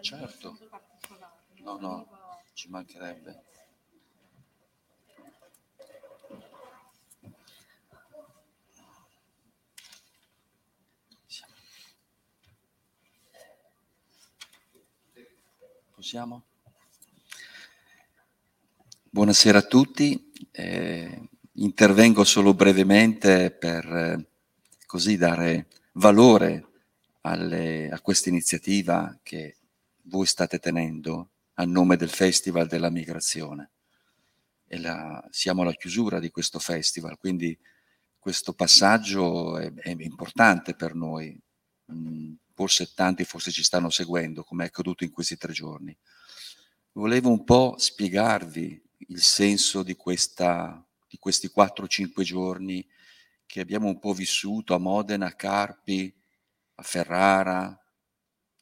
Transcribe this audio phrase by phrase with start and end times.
[0.00, 0.58] Certo.
[1.62, 2.06] No, no,
[2.54, 3.42] ci mancherebbe.
[15.94, 16.44] Possiamo?
[19.10, 20.32] Buonasera a tutti.
[20.52, 24.28] Eh, intervengo solo brevemente per eh,
[24.86, 26.67] così dare valore
[27.22, 29.56] alle, a questa iniziativa che
[30.02, 33.70] voi state tenendo a nome del Festival della Migrazione.
[34.72, 37.58] La, siamo alla chiusura di questo festival, quindi
[38.18, 41.38] questo passaggio è, è importante per noi.
[41.90, 45.96] Mm, forse tanti forse ci stanno seguendo, come è accaduto in questi tre giorni.
[46.92, 52.86] Volevo un po' spiegarvi il senso di, questa, di questi 4-5 giorni
[53.46, 56.12] che abbiamo un po' vissuto a Modena, Carpi,
[56.80, 57.66] a Ferrara,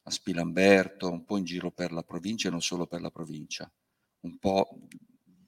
[0.03, 3.71] a Spilamberto, un po' in giro per la provincia e non solo per la provincia,
[4.21, 4.87] un po'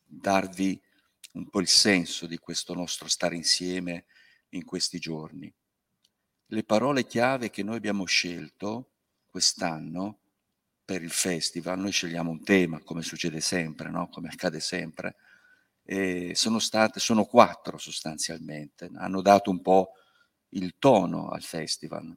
[0.06, 0.80] darvi
[1.34, 4.06] un po' il senso di questo nostro stare insieme
[4.50, 5.52] in questi giorni.
[6.48, 8.92] Le parole chiave che noi abbiamo scelto
[9.26, 10.20] quest'anno
[10.84, 14.10] per il festival, noi scegliamo un tema, come succede sempre, no?
[14.10, 15.16] come accade sempre,
[16.34, 19.94] sono state, sono quattro sostanzialmente, hanno dato un po'
[20.50, 22.16] il tono al festival.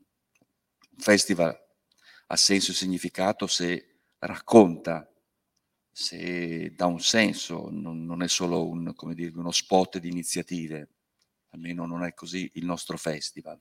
[0.97, 1.59] Festival
[2.27, 5.09] ha senso e significato se racconta,
[5.91, 10.89] se dà un senso, non, non è solo un, dire, uno spot di iniziative,
[11.51, 13.61] almeno non è così il nostro festival.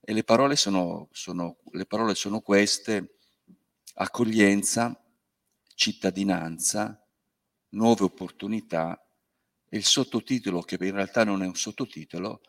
[0.00, 3.18] E le parole sono, sono, le parole sono queste,
[3.94, 4.98] accoglienza,
[5.74, 7.06] cittadinanza,
[7.70, 9.06] nuove opportunità
[9.68, 12.40] e il sottotitolo, che in realtà non è un sottotitolo,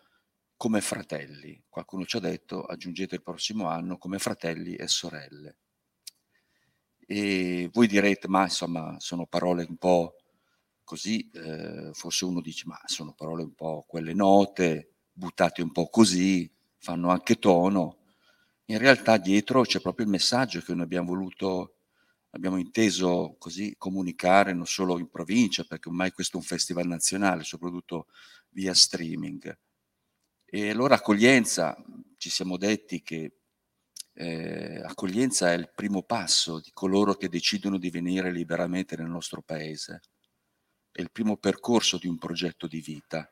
[0.61, 1.59] come fratelli.
[1.67, 5.57] Qualcuno ci ha detto, aggiungete il prossimo anno, come fratelli e sorelle.
[6.99, 10.17] E voi direte, ma insomma, sono parole un po'
[10.83, 15.89] così, eh, forse uno dice, ma sono parole un po' quelle note, buttate un po'
[15.89, 17.97] così, fanno anche tono.
[18.65, 21.77] In realtà dietro c'è proprio il messaggio che noi abbiamo voluto,
[22.29, 27.43] abbiamo inteso così comunicare non solo in provincia, perché ormai questo è un festival nazionale,
[27.43, 28.09] soprattutto
[28.49, 29.57] via streaming.
[30.53, 31.81] E allora accoglienza,
[32.17, 33.37] ci siamo detti che
[34.11, 39.41] eh, accoglienza è il primo passo di coloro che decidono di venire liberamente nel nostro
[39.41, 40.01] paese,
[40.91, 43.31] è il primo percorso di un progetto di vita.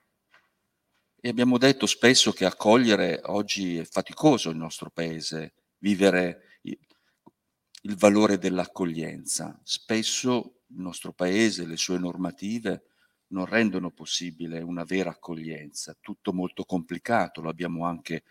[1.19, 8.38] E abbiamo detto spesso che accogliere oggi è faticoso il nostro paese, vivere il valore
[8.38, 9.59] dell'accoglienza.
[9.66, 12.88] Spesso il nostro paese, le sue normative
[13.29, 18.23] non rendono possibile una vera accoglienza, tutto molto complicato, lo abbiamo anche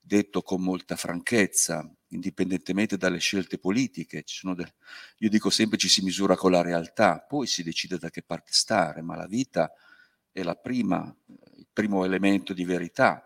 [0.00, 4.24] detto con molta franchezza, indipendentemente dalle scelte politiche.
[4.54, 4.72] Del...
[5.18, 8.52] io dico sempre ci si misura con la realtà, poi si decide da che parte
[8.52, 9.70] stare, ma la vita
[10.32, 11.14] è la prima
[11.78, 13.22] primo elemento di verità.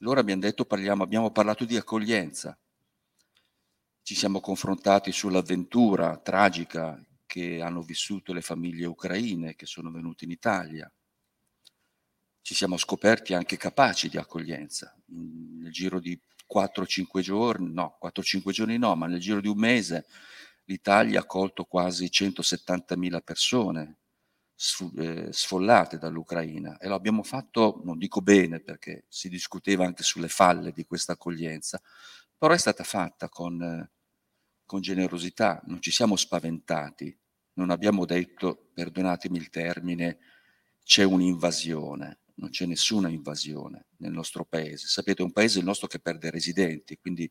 [0.00, 2.58] Allora abbiamo detto, parliamo, abbiamo parlato di accoglienza,
[4.00, 6.98] ci siamo confrontati sull'avventura tragica
[7.32, 10.92] che hanno vissuto le famiglie ucraine che sono venute in Italia.
[12.42, 14.94] Ci siamo scoperti anche capaci di accoglienza.
[15.06, 20.04] Nel giro di 4-5 giorni, no, 4-5 giorni no, ma nel giro di un mese
[20.64, 23.96] l'Italia ha accolto quasi 170.000 persone,
[24.98, 30.28] eh, sfollate dall'Ucraina e lo abbiamo fatto, non dico bene perché si discuteva anche sulle
[30.28, 31.80] falle di questa accoglienza,
[32.36, 33.90] però è stata fatta con,
[34.66, 37.20] con generosità, non ci siamo spaventati,
[37.54, 40.18] non abbiamo detto, perdonatemi il termine,
[40.84, 44.86] c'è un'invasione, non c'è nessuna invasione nel nostro paese.
[44.86, 47.30] Sapete, è un paese il nostro che perde residenti, quindi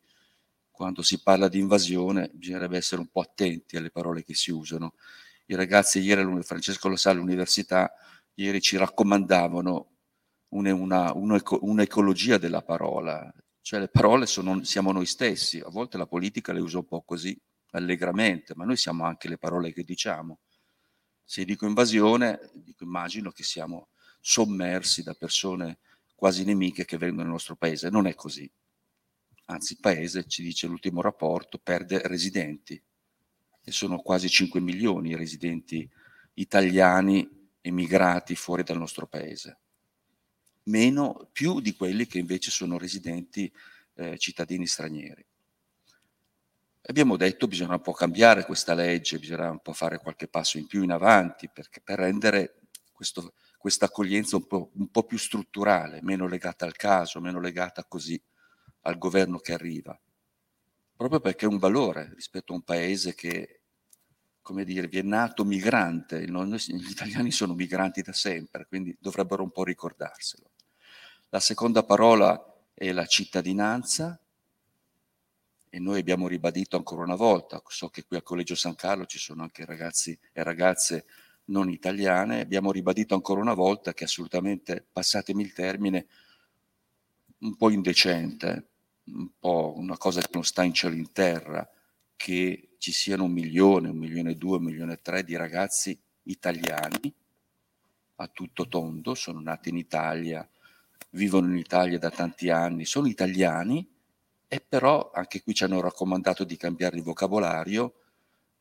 [0.69, 4.95] quando si parla di invasione bisognerebbe essere un po' attenti alle parole che si usano.
[5.47, 7.93] I ragazzi ieri, Francesco lo sa, all'università,
[8.35, 9.89] ieri ci raccomandavano
[10.49, 13.31] una, una, un'ecologia della parola,
[13.61, 17.03] cioè le parole sono, siamo noi stessi, a volte la politica le usa un po'
[17.03, 17.39] così,
[17.71, 20.39] allegramente, ma noi siamo anche le parole che diciamo.
[21.23, 23.89] Se dico invasione, dico, immagino che siamo
[24.19, 25.79] sommersi da persone
[26.15, 27.89] quasi nemiche che vengono nel nostro paese.
[27.89, 28.49] Non è così.
[29.45, 32.81] Anzi, il paese, ci dice l'ultimo rapporto, perde residenti
[33.63, 35.89] e sono quasi 5 milioni i residenti
[36.33, 39.59] italiani emigrati fuori dal nostro paese,
[40.63, 43.51] meno più di quelli che invece sono residenti
[43.95, 45.25] eh, cittadini stranieri.
[46.83, 50.57] Abbiamo detto che bisogna un po' cambiare questa legge, bisogna un po' fare qualche passo
[50.57, 52.61] in più in avanti perché, per rendere
[52.91, 58.21] questa accoglienza un po', un po' più strutturale, meno legata al caso, meno legata così
[58.81, 59.99] al governo che arriva
[61.01, 63.61] proprio perché è un valore rispetto a un paese che,
[64.39, 69.41] come dire, vi è nato migrante, noi, gli italiani sono migranti da sempre, quindi dovrebbero
[69.41, 70.51] un po' ricordarselo.
[71.29, 72.39] La seconda parola
[72.75, 74.20] è la cittadinanza,
[75.73, 79.17] e noi abbiamo ribadito ancora una volta, so che qui al Collegio San Carlo ci
[79.17, 81.05] sono anche ragazzi e ragazze
[81.45, 86.07] non italiane, abbiamo ribadito ancora una volta che assolutamente, passatemi il termine,
[87.39, 88.67] un po' indecente,
[89.05, 91.67] un po' una cosa che non sta in cielo in terra,
[92.17, 95.97] che ci siano un milione, un milione e due, un milione e tre di ragazzi
[96.23, 97.13] italiani
[98.15, 100.47] a tutto tondo, sono nati in Italia,
[101.11, 103.87] vivono in Italia da tanti anni, sono italiani,
[104.53, 107.93] e però anche qui ci hanno raccomandato di cambiare il vocabolario,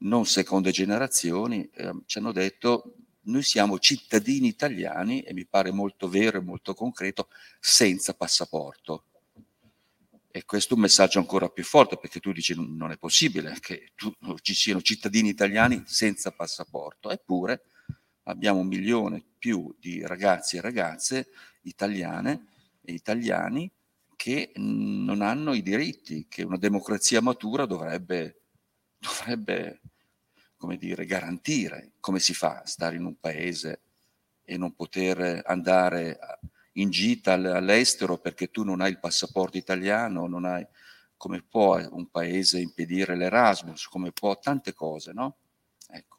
[0.02, 6.08] non seconde generazioni, eh, ci hanno detto noi siamo cittadini italiani e mi pare molto
[6.08, 7.26] vero e molto concreto,
[7.58, 9.06] senza passaporto.
[10.30, 13.90] E questo è un messaggio ancora più forte perché tu dici non è possibile che
[13.96, 17.64] tu, ci siano cittadini italiani senza passaporto, eppure
[18.24, 21.30] abbiamo un milione più di ragazzi e ragazze
[21.62, 22.46] italiane
[22.80, 23.68] e italiani
[24.20, 28.42] che non hanno i diritti che una democrazia matura dovrebbe,
[28.98, 29.80] dovrebbe
[30.58, 31.92] come dire, garantire.
[32.00, 33.80] Come si fa a stare in un paese
[34.42, 36.18] e non poter andare
[36.72, 40.66] in gita all'estero perché tu non hai il passaporto italiano, non hai,
[41.16, 45.38] come può un paese impedire l'Erasmus, come può tante cose, no?
[45.88, 46.18] Ecco.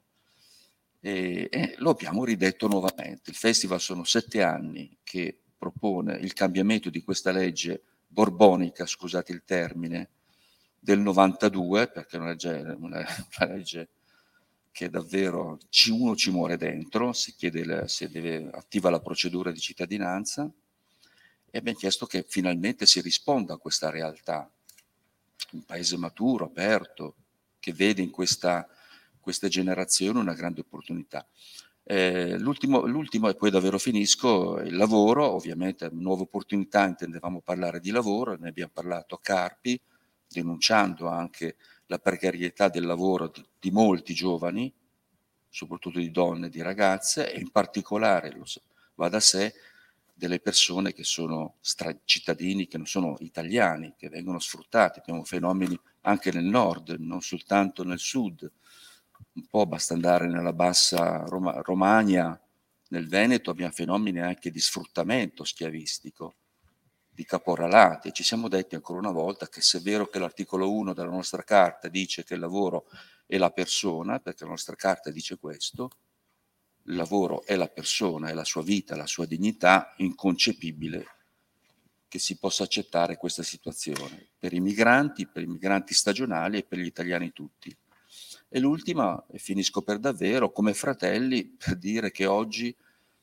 [1.01, 3.29] E, e lo abbiamo ridetto nuovamente.
[3.29, 9.43] Il festival sono sette anni che propone il cambiamento di questa legge borbonica, scusate il
[9.45, 10.09] termine,
[10.77, 13.05] del 92, perché è una legge, una,
[13.39, 13.89] una legge
[14.71, 19.59] che davvero ci, uno ci muore dentro, si chiede, se deve, attiva la procedura di
[19.59, 20.49] cittadinanza
[21.49, 24.49] e abbiamo chiesto che finalmente si risponda a questa realtà.
[25.51, 27.15] Un paese maturo, aperto,
[27.59, 28.67] che vede in questa,
[29.19, 31.27] queste generazioni una grande opportunità.
[31.93, 37.91] Eh, l'ultimo, l'ultimo, e poi davvero finisco, il lavoro, ovviamente nuove opportunità, intendevamo parlare di
[37.91, 39.77] lavoro, ne abbiamo parlato a Carpi,
[40.25, 41.57] denunciando anche
[41.87, 44.73] la precarietà del lavoro di, di molti giovani,
[45.49, 48.45] soprattutto di donne e di ragazze, e in particolare, lo,
[48.95, 49.53] va da sé,
[50.13, 54.99] delle persone che sono stra- cittadini, che non sono italiani, che vengono sfruttati.
[54.99, 58.49] Abbiamo fenomeni anche nel nord, non soltanto nel sud
[59.33, 62.39] un po' basta andare nella bassa Roma, Romagna,
[62.89, 66.35] nel Veneto abbiamo fenomeni anche di sfruttamento schiavistico,
[67.09, 68.11] di caporalate.
[68.11, 71.43] Ci siamo detti ancora una volta che se è vero che l'articolo 1 della nostra
[71.43, 72.87] carta dice che il lavoro
[73.25, 75.89] è la persona, perché la nostra carta dice questo,
[76.85, 81.07] il lavoro è la persona, è la sua vita, la sua dignità, inconcepibile
[82.09, 86.79] che si possa accettare questa situazione per i migranti, per i migranti stagionali e per
[86.79, 87.73] gli italiani tutti.
[88.53, 92.75] E l'ultima, e finisco per davvero, come fratelli, per dire che oggi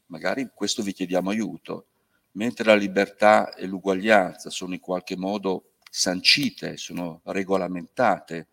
[0.07, 1.89] magari questo vi chiediamo aiuto,
[2.33, 8.47] mentre la libertà e l'uguaglianza sono in qualche modo sancite, sono regolamentate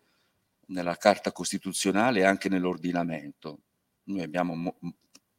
[0.66, 3.60] nella Carta Costituzionale e anche nell'ordinamento.
[4.04, 4.76] Noi abbiamo mo-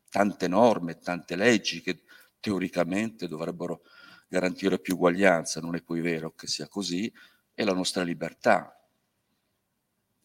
[0.10, 2.02] tante norme, tante leggi che
[2.40, 3.82] teoricamente dovrebbero
[4.28, 7.14] garantire più uguaglianza, non è poi vero che sia così,
[7.54, 8.77] e la nostra libertà,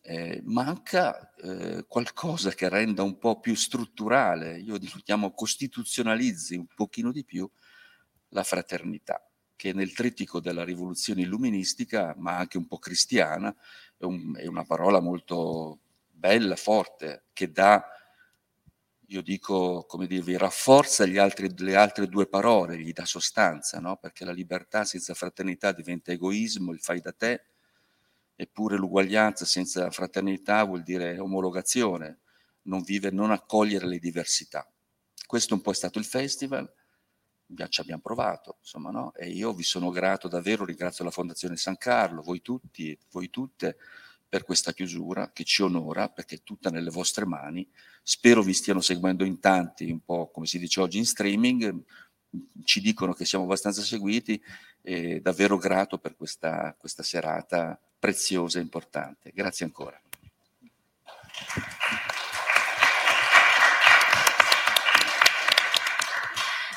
[0.02, 6.66] eh, manca eh, qualcosa che renda un po' più strutturale, io lo chiamo costituzionalizzi un
[6.66, 7.48] pochino di più
[8.30, 13.54] la fraternità, che nel trittico della rivoluzione illuministica, ma anche un po' cristiana,
[13.96, 15.78] è, un, è una parola molto
[16.10, 17.84] bella, forte, che dà,
[19.06, 23.96] io dico, come dirvi, rafforza altri, le altre due parole, gli dà sostanza, no?
[23.98, 27.51] perché la libertà senza fraternità diventa egoismo, il fai da te,
[28.34, 32.20] eppure l'uguaglianza senza fraternità vuol dire omologazione,
[32.62, 34.66] non vivere, non accogliere le diversità.
[35.26, 36.70] Questo un po' è stato il festival,
[37.68, 39.14] ci abbiamo provato, insomma, no?
[39.14, 43.76] E io vi sono grato davvero, ringrazio la Fondazione San Carlo, voi tutti, voi tutte,
[44.32, 47.68] per questa chiusura che ci onora perché è tutta nelle vostre mani.
[48.02, 51.84] Spero vi stiano seguendo in tanti, un po' come si dice oggi in streaming,
[52.64, 54.42] ci dicono che siamo abbastanza seguiti
[54.80, 59.30] e davvero grato per questa, questa serata preziosa e importante.
[59.32, 59.96] Grazie ancora.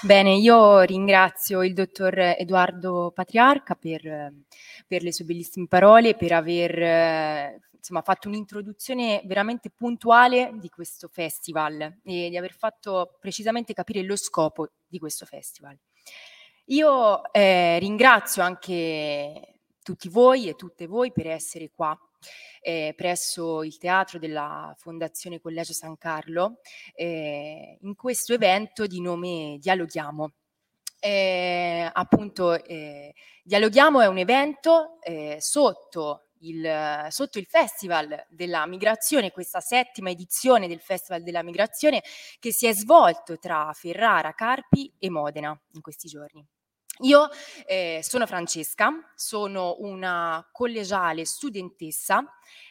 [0.03, 4.33] Bene, io ringrazio il dottor Edoardo Patriarca per,
[4.85, 12.01] per le sue bellissime parole, per aver insomma, fatto un'introduzione veramente puntuale di questo festival
[12.03, 15.75] e di aver fatto precisamente capire lo scopo di questo festival.
[16.65, 19.54] Io eh, ringrazio anche
[19.85, 21.95] tutti voi e tutte voi per essere qua
[22.61, 26.57] eh, presso il teatro della Fondazione Collegio San Carlo
[26.95, 30.31] eh, in questo evento di nome Dialoghiamo.
[30.99, 33.13] Eh, appunto, eh,
[33.43, 40.67] Dialoghiamo è un evento eh, sotto il, sotto il Festival della Migrazione, questa settima edizione
[40.67, 42.01] del Festival della Migrazione
[42.39, 46.43] che si è svolto tra Ferrara, Carpi e Modena in questi giorni.
[46.99, 47.27] Io
[47.65, 52.23] eh, sono Francesca, sono una collegiale studentessa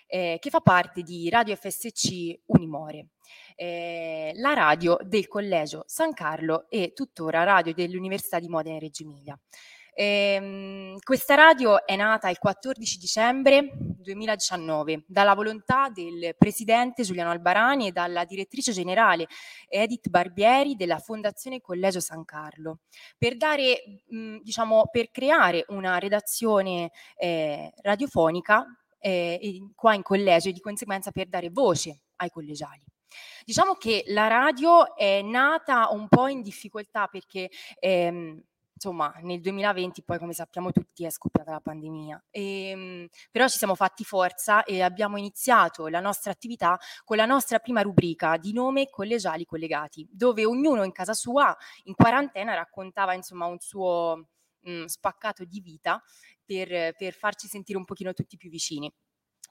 [0.06, 3.08] eh, che fa parte di Radio FSC Unimore,
[3.54, 9.02] eh, la radio del Collegio San Carlo e tuttora radio dell'Università di Modena e Reggio
[9.02, 9.38] Emilia.
[9.96, 17.86] Ehm, questa radio è nata il 14 dicembre 2019 dalla volontà del presidente Giuliano Albarani
[17.86, 19.28] e dalla direttrice generale
[19.68, 22.80] Edith Barbieri della Fondazione Collegio San Carlo
[23.16, 28.66] per dare, mh, diciamo, per creare una redazione eh, radiofonica
[28.98, 32.82] eh, qua in collegio e di conseguenza per dare voce ai collegiali.
[33.44, 37.48] Diciamo che la radio è nata un po' in difficoltà perché
[37.78, 38.42] ehm,
[38.84, 42.22] insomma, nel 2020 poi come sappiamo tutti è scoppiata la pandemia.
[42.30, 47.24] E, ehm, però ci siamo fatti forza e abbiamo iniziato la nostra attività con la
[47.24, 53.14] nostra prima rubrica di nome collegiali collegati, dove ognuno in casa sua, in quarantena, raccontava
[53.14, 54.28] insomma un suo
[54.60, 56.02] mh, mm, spaccato di vita
[56.44, 58.92] per, per farci sentire un pochino tutti più vicini.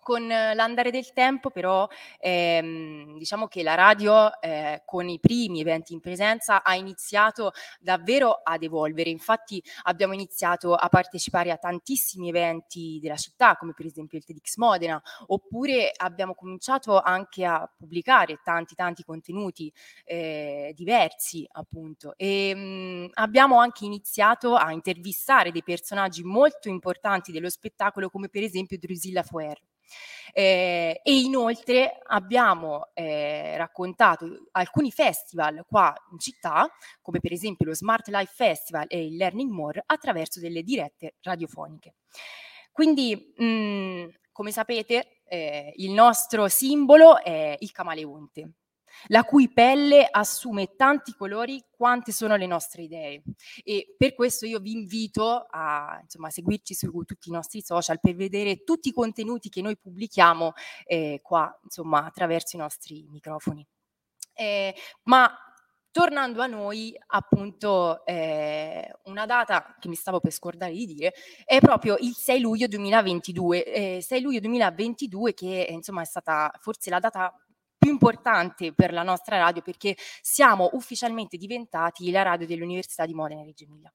[0.04, 1.88] Con l'andare del tempo però
[2.20, 8.42] ehm, diciamo che la radio eh, con i primi eventi in presenza ha iniziato davvero
[8.44, 14.18] ad evolvere, infatti abbiamo iniziato a partecipare a tantissimi eventi della città come per esempio
[14.18, 19.72] il TEDx Modena oppure abbiamo cominciato anche a pubblicare tanti tanti contenuti
[20.04, 27.32] eh, diversi appunto e mh, mm, abbiamo anche iniziato a intervistare dei personaggi molto importanti
[27.32, 29.60] dello spettacolo come per esempio Drusilla Foer.
[30.36, 36.68] Eh, e inoltre abbiamo eh, raccontato alcuni festival qua in città,
[37.02, 41.96] come per esempio lo Smart Life Festival e il Learning More, attraverso delle dirette radiofoniche.
[42.72, 48.52] Quindi, mh, mm, come sapete, eh, il nostro simbolo è il camaleonte
[49.08, 53.24] la cui pelle assume tanti colori quante sono le nostre idee.
[53.64, 58.16] E per questo io vi invito a insomma, seguirci su tutti i nostri social per
[58.16, 60.54] vedere tutti i contenuti che noi pubblichiamo
[60.86, 63.66] eh, qua, insomma, attraverso i nostri microfoni.
[64.36, 65.30] Eh, ma
[65.94, 71.14] Tornando a noi, appunto, eh, una data che mi stavo per scordare di dire
[71.46, 73.64] è proprio il 6 luglio 2022,
[73.98, 77.32] eh, 6 luglio 2022 che insomma è stata forse la data
[77.84, 83.42] più importante per la nostra radio perché siamo ufficialmente diventati la radio dell'Università di Modena
[83.42, 83.94] e Reggio Emilia.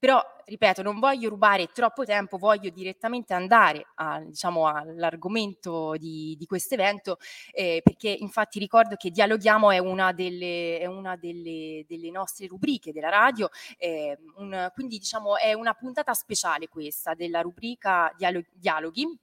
[0.00, 6.46] Però, ripeto, non voglio rubare troppo tempo, voglio direttamente andare a, diciamo, all'argomento di, di
[6.46, 7.16] questo evento,
[7.50, 12.92] eh, perché infatti ricordo che Dialoghiamo è una delle, è una delle, delle nostre rubriche
[12.92, 18.14] della radio, eh, un, quindi diciamo è una puntata speciale questa della rubrica
[18.52, 19.18] Dialoghi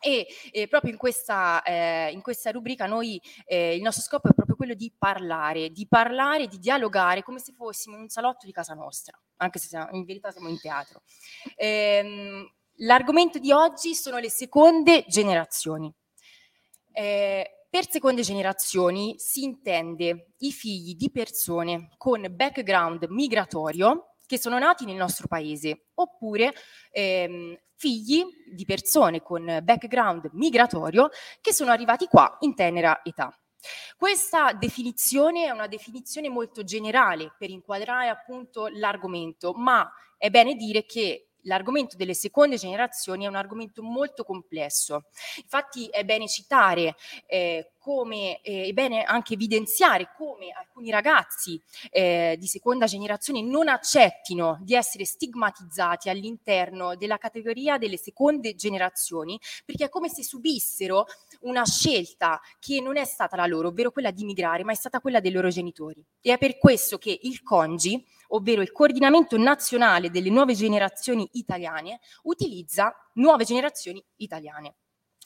[0.00, 4.34] e eh, proprio in questa, eh, in questa, rubrica noi, eh, il nostro scopo è
[4.34, 8.52] proprio quello di parlare, di parlare, di dialogare come se fossimo in un salotto di
[8.52, 11.02] casa nostra, anche se siamo, in verità siamo in teatro.
[11.56, 15.92] Ehm, l'argomento di oggi sono le seconde generazioni.
[16.92, 24.58] Eh, per seconde generazioni si intende i figli di persone con background migratorio che sono
[24.58, 26.52] nati nel nostro paese, oppure
[26.90, 31.08] ehm, figli di persone con background migratorio
[31.40, 33.36] che sono arrivati qua in tenera età.
[33.96, 40.84] Questa definizione è una definizione molto generale per inquadrare appunto l'argomento, ma è bene dire
[40.84, 45.06] che l'argomento delle seconde generazioni è un argomento molto complesso.
[45.40, 52.36] Infatti è bene citare eh, come eh, è bene anche evidenziare come alcuni ragazzi eh,
[52.38, 59.86] di seconda generazione non accettino di essere stigmatizzati all'interno della categoria delle seconde generazioni, perché
[59.86, 61.06] è come se subissero
[61.40, 65.00] una scelta che non è stata la loro, ovvero quella di migrare, ma è stata
[65.00, 66.04] quella dei loro genitori.
[66.20, 72.00] E è per questo che il CONGI, ovvero il Coordinamento Nazionale delle Nuove Generazioni Italiane,
[72.24, 74.74] utilizza nuove generazioni italiane.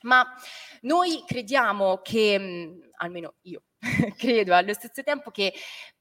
[0.03, 0.27] Ma
[0.83, 3.65] noi crediamo che, mh, almeno io
[4.17, 5.53] credo allo stesso tempo che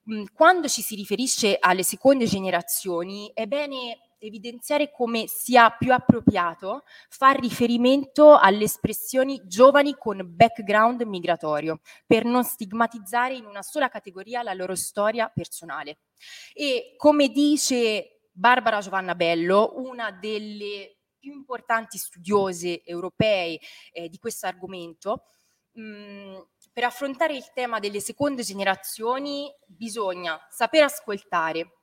[0.03, 6.83] mh, quando ci si riferisce alle seconde generazioni è bene evidenziare come sia più appropriato
[7.09, 14.43] far riferimento alle espressioni giovani con background migratorio, per non stigmatizzare in una sola categoria
[14.43, 15.99] la loro storia personale.
[16.53, 23.59] E come dice Barbara Giovanna Bello, una delle più importanti studiose europee
[23.93, 25.23] eh, di questo argomento,
[25.73, 26.39] mh,
[26.73, 31.77] per affrontare il tema delle seconde generazioni bisogna saper ascoltare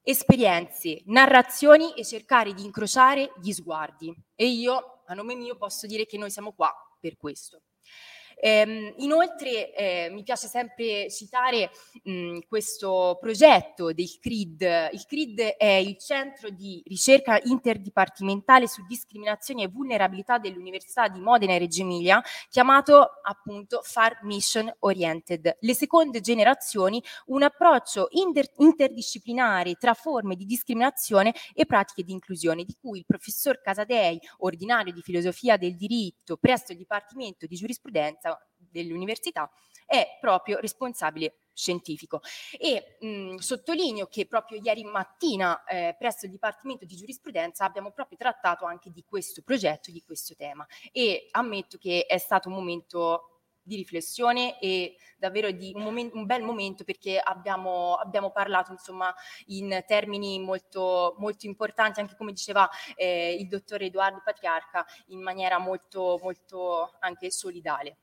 [0.00, 4.14] esperienze, narrazioni e cercare di incrociare gli sguardi.
[4.34, 7.60] E io, a nome mio, posso dire che noi siamo qua per questo.
[8.38, 11.70] Eh, inoltre eh, mi piace sempre citare
[12.04, 14.90] mh, questo progetto del CRID.
[14.92, 21.54] Il CRID è il centro di ricerca interdipartimentale su discriminazioni e vulnerabilità dell'Università di Modena
[21.54, 25.56] e Reggio Emilia, chiamato appunto Far Mission Oriented.
[25.60, 32.64] Le seconde generazioni, un approccio inter- interdisciplinare tra forme di discriminazione e pratiche di inclusione,
[32.64, 38.25] di cui il professor Casadei, ordinario di filosofia del diritto presso il Dipartimento di Giurisprudenza,
[38.82, 39.50] dell'università
[39.86, 42.20] è proprio responsabile scientifico.
[42.58, 48.18] E mh, sottolineo che proprio ieri mattina eh, presso il Dipartimento di Giurisprudenza abbiamo proprio
[48.18, 53.30] trattato anche di questo progetto, di questo tema e ammetto che è stato un momento
[53.62, 59.12] di riflessione e davvero di un, momento, un bel momento perché abbiamo, abbiamo, parlato insomma
[59.46, 65.58] in termini molto, molto importanti, anche come diceva eh, il dottore Edoardo Patriarca, in maniera
[65.58, 67.98] molto, molto anche solidale.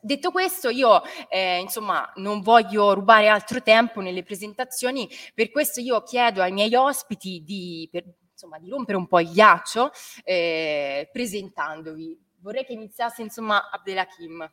[0.00, 6.02] Detto questo, io eh, insomma non voglio rubare altro tempo nelle presentazioni, per questo io
[6.04, 9.90] chiedo ai miei ospiti di, per, insomma, di rompere un po' il ghiaccio
[10.22, 12.16] eh, presentandovi.
[12.40, 14.52] Vorrei che iniziasse insomma Abdelhakim.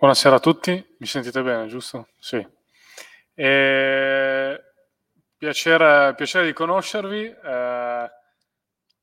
[0.00, 2.08] Buonasera a tutti, mi sentite bene, giusto?
[2.18, 2.44] Sì.
[3.34, 4.64] Eh,
[5.36, 7.24] piacere, piacere, di conoscervi.
[7.26, 8.10] Eh,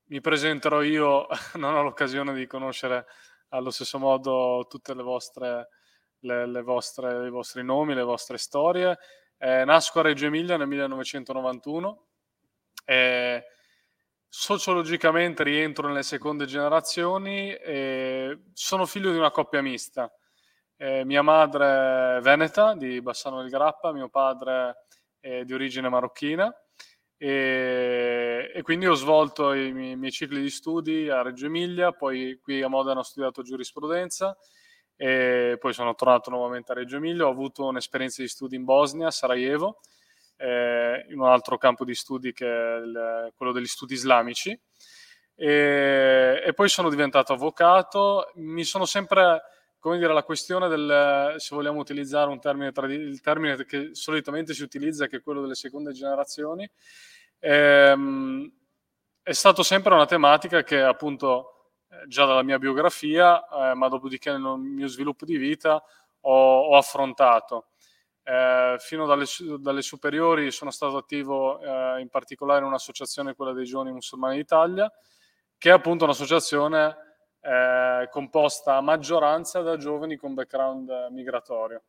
[0.07, 3.05] mi presenterò io, non ho l'occasione di conoscere
[3.49, 5.69] allo stesso modo tutte le vostre,
[6.19, 8.97] le, le vostre, i vostri nomi, le vostre storie.
[9.37, 12.05] Eh, nasco a Reggio Emilia nel 1991
[12.85, 13.45] e
[14.27, 20.11] sociologicamente rientro nelle seconde generazioni e sono figlio di una coppia mista.
[20.75, 24.85] Eh, mia madre è veneta di Bassano del Grappa, mio padre
[25.19, 26.53] è di origine marocchina
[27.17, 31.91] e, e, quindi ho svolto i miei, i miei, cicli di studi a Reggio Emilia,
[31.91, 34.37] poi qui a Modena ho studiato giurisprudenza
[34.95, 39.09] e poi sono tornato nuovamente a Reggio Emilia, ho avuto un'esperienza di studi in Bosnia,
[39.09, 39.79] Sarajevo,
[40.37, 44.59] eh, in un altro campo di studi che è il, quello degli studi islamici.
[45.35, 49.41] E, e poi sono diventato avvocato, mi sono sempre
[49.79, 54.63] come dire, la questione del, se vogliamo utilizzare un termine, il termine che solitamente si
[54.63, 56.69] utilizza, che è quello delle seconde generazioni,
[57.39, 58.51] ehm,
[59.21, 64.31] è stato sempre una tematica che appunto eh, già dalla mia biografia, eh, ma dopodiché
[64.31, 65.81] nel mio sviluppo di vita
[66.21, 67.67] ho, ho affrontato.
[68.23, 69.25] Eh, fino dalle,
[69.59, 74.91] dalle, superiori sono stato attivo eh, in particolare in un'associazione, quella dei giovani musulmani d'Italia,
[75.57, 77.06] che è appunto un'associazione
[77.47, 81.83] eh, composta a maggioranza da giovani con background migratorio.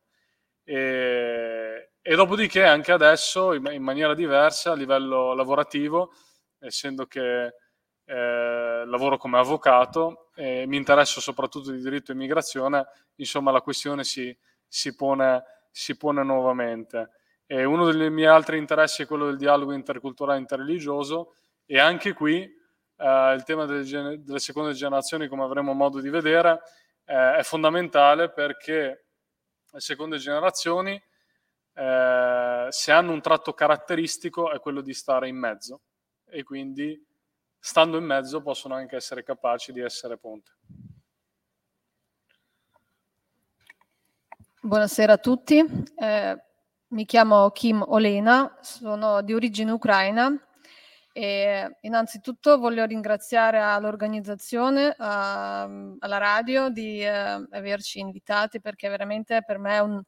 [0.63, 6.13] E, e dopodiché anche adesso, in, in, maniera diversa, a livello lavorativo,
[6.59, 7.53] essendo che
[8.05, 14.05] eh, lavoro come avvocato e mi interesso soprattutto di diritto e immigrazione, insomma la questione
[14.05, 17.09] si, si, pone, si pone nuovamente.
[17.45, 21.33] E uno dei miei altri interessi è quello del dialogo interculturale e interreligioso
[21.65, 22.49] e anche qui
[22.99, 26.61] eh, il tema delle, delle, seconde generazioni, come avremo modo di vedere,
[27.05, 29.05] eh, è fondamentale perché
[29.71, 31.01] le seconde generazioni,
[31.73, 35.81] eh, se hanno un tratto caratteristico, è quello di stare in mezzo
[36.27, 37.01] e quindi
[37.57, 40.51] stando in mezzo possono anche essere capaci di essere ponte.
[44.61, 45.63] Buonasera a tutti,
[45.95, 46.43] eh,
[46.87, 50.37] mi chiamo Kim Olena, sono di origine ucraina
[51.11, 59.57] e innanzitutto voglio ringraziare all'organizzazione, a, alla radio di eh, averci invitati perché veramente per
[59.57, 60.01] me è un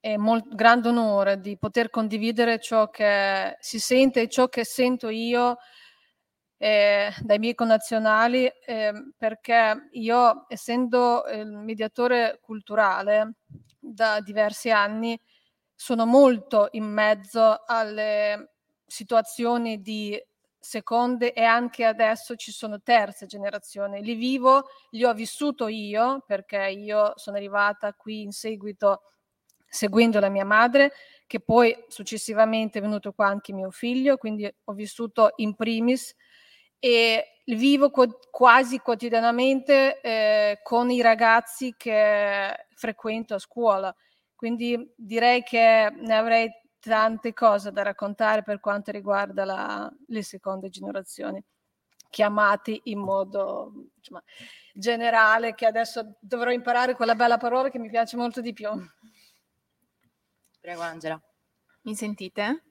[0.00, 5.08] è un grande onore di poter condividere ciò che si sente e ciò che sento
[5.08, 5.56] io
[6.56, 13.34] eh, dai miei connazionali eh, perché io essendo il mediatore culturale
[13.78, 15.18] da diversi anni
[15.74, 18.57] sono molto in mezzo alle
[18.88, 20.20] situazioni di
[20.58, 24.02] seconde e anche adesso ci sono terze generazioni.
[24.02, 29.02] Li vivo, li ho vissuto io perché io sono arrivata qui in seguito
[29.70, 30.92] seguendo la mia madre,
[31.26, 36.14] che poi successivamente è venuto qua anche mio figlio, quindi ho vissuto in primis
[36.78, 43.94] e vivo co- quasi quotidianamente eh, con i ragazzi che frequento a scuola.
[44.34, 50.68] Quindi direi che ne avrei tante cose da raccontare per quanto riguarda la, le seconde
[50.68, 51.42] generazioni,
[52.08, 54.22] chiamati in modo insomma,
[54.72, 58.68] generale, che adesso dovrò imparare quella bella parola che mi piace molto di più.
[60.60, 61.20] Prego Angela.
[61.82, 62.64] Mi sentite?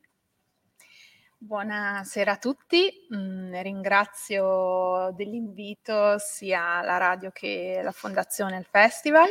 [1.39, 9.30] Buonasera a tutti, mm, ringrazio dell'invito sia la radio che la fondazione il festival.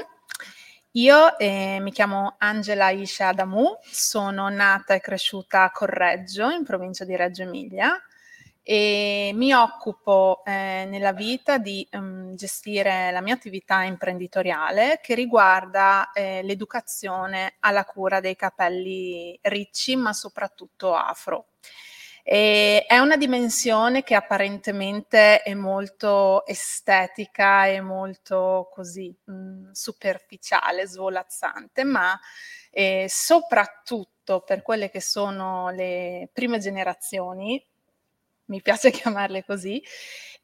[0.97, 7.05] Io eh, mi chiamo Angela Isha Adamu, sono nata e cresciuta a Correggio, in provincia
[7.05, 8.03] di Reggio Emilia,
[8.63, 16.13] e mi occupo eh, nella vita di um, gestire la mia attività imprenditoriale che riguarda
[16.13, 21.49] eh, l'educazione alla cura dei capelli ricci, ma soprattutto afro.
[22.29, 30.89] E è una dimensione che apparentemente è molto estetica e molto così mh, mm, superficiale,
[30.89, 32.19] svolazzante, ma
[32.73, 37.65] eh, soprattutto per quelle che sono le prime generazioni,
[38.47, 39.81] mi piace chiamarle così,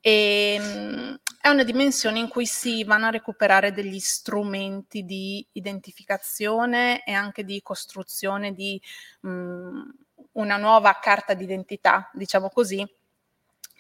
[0.01, 5.45] e, mh, mm, è una dimensione in cui si vanno a recuperare degli strumenti di
[5.51, 8.81] identificazione e anche di costruzione di
[9.23, 9.83] mh, mm,
[10.33, 12.87] una nuova carta d'identità, diciamo così,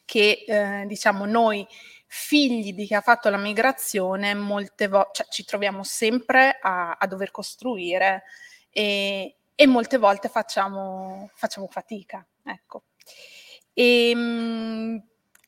[0.04, 1.66] che eh, diciamo noi
[2.06, 7.06] figli di chi ha fatto la migrazione molte volte cioè, ci troviamo sempre a, a
[7.06, 8.24] dover costruire
[8.70, 12.24] e, e molte volte facciamo, facciamo fatica.
[12.44, 12.82] Ecco.
[13.72, 15.02] E, ehm,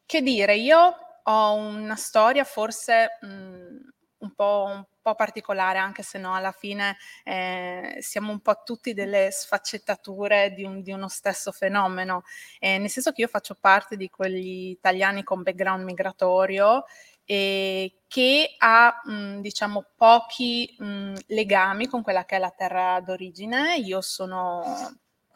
[0.06, 3.93] che dire, io ho una storia forse mh,
[4.24, 8.94] un po', un po' particolare, anche se no alla fine eh, siamo un po' tutti
[8.94, 12.22] delle sfaccettature di, un, di uno stesso fenomeno,
[12.58, 16.84] eh, nel senso che io faccio parte di quegli italiani con background migratorio
[17.26, 23.76] e che ha mh, diciamo pochi mh, legami con quella che è la terra d'origine.
[23.76, 24.62] Io sono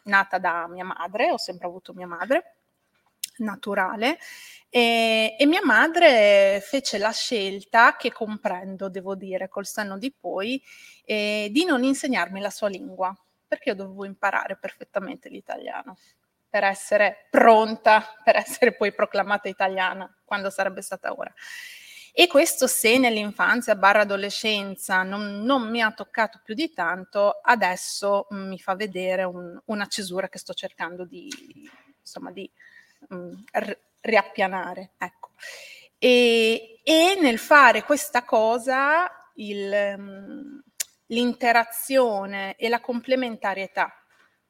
[0.03, 2.58] nata da mia madre, ho sempre avuto mia madre
[3.39, 4.17] naturale
[4.69, 10.61] e, e, mia madre fece la scelta, che comprendo, devo dire, col senno di poi,
[11.05, 13.15] eh, di non insegnarmi la sua lingua,
[13.47, 15.97] perché io dovevo imparare perfettamente l'italiano
[16.47, 21.33] per essere pronta, per essere poi proclamata italiana, quando sarebbe stata ora.
[22.11, 28.27] E questo se nell'infanzia barra adolescenza non, non, mi ha toccato più di tanto, adesso
[28.31, 31.29] mi fa vedere un, una cesura che sto cercando di,
[31.99, 32.49] insomma, di
[33.07, 33.31] mh,
[34.01, 34.91] riappianare.
[34.97, 35.29] Ecco.
[35.97, 40.61] E, e, nel fare questa cosa il, um,
[41.07, 43.93] l'interazione e la complementarietà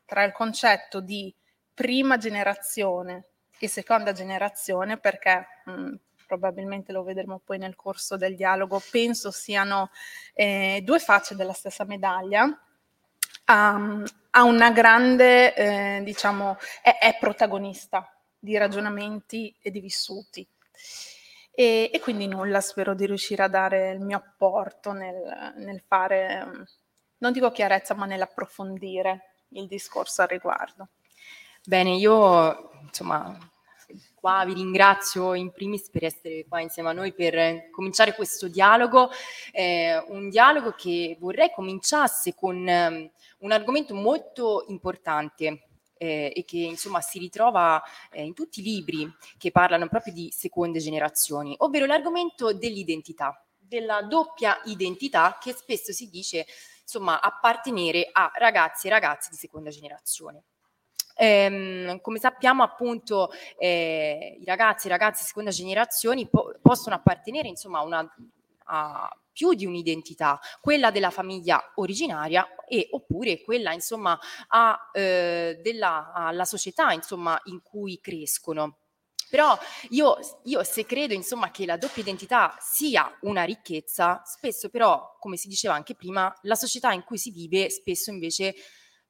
[0.06, 1.34] tra il concetto di
[1.74, 3.26] prima generazione
[3.58, 5.94] e seconda generazione, perché mh,
[6.28, 9.90] probabilmente lo vedremo poi nel corso del dialogo, penso siano
[10.34, 18.08] eh, due facce della stessa medaglia, um, ha una grande, eh, diciamo, è, è protagonista
[18.40, 20.48] di ragionamenti e di vissuti.
[21.52, 26.66] E, e, quindi nulla, spero di riuscire a dare il mio apporto nel, nel fare,
[27.18, 30.90] non dico chiarezza, ma nell'approfondire il discorso al riguardo.
[31.66, 33.38] Bene, io insomma
[34.14, 39.10] qua vi ringrazio in primis per essere qua insieme a noi per cominciare questo dialogo,
[39.52, 45.69] eh, un dialogo che vorrei cominciasse con um, un argomento molto importante
[46.00, 49.08] eh, e che insomma si ritrova eh, in tutti i libri
[49.38, 56.10] che parlano proprio di seconde generazioni, ovvero l'argomento dell'identità, della doppia identità che spesso si
[56.10, 56.48] dice
[56.82, 60.44] insomma appartenere a ragazzi e ragazze di seconda generazione.
[61.16, 67.50] Ehm, come sappiamo appunto eh, i ragazzi e ragazze di seconda generazione po- possono appartenere
[67.50, 68.16] insomma a una
[68.72, 69.10] a
[69.40, 76.44] più di un'identità, quella della famiglia originaria e oppure quella insomma a, eh, della, alla
[76.44, 78.80] società insomma in cui crescono.
[79.30, 79.58] Però
[79.92, 85.38] io, io, se credo insomma che la doppia identità sia una ricchezza, spesso però, come
[85.38, 88.56] si diceva anche prima, la società in cui si vive spesso invece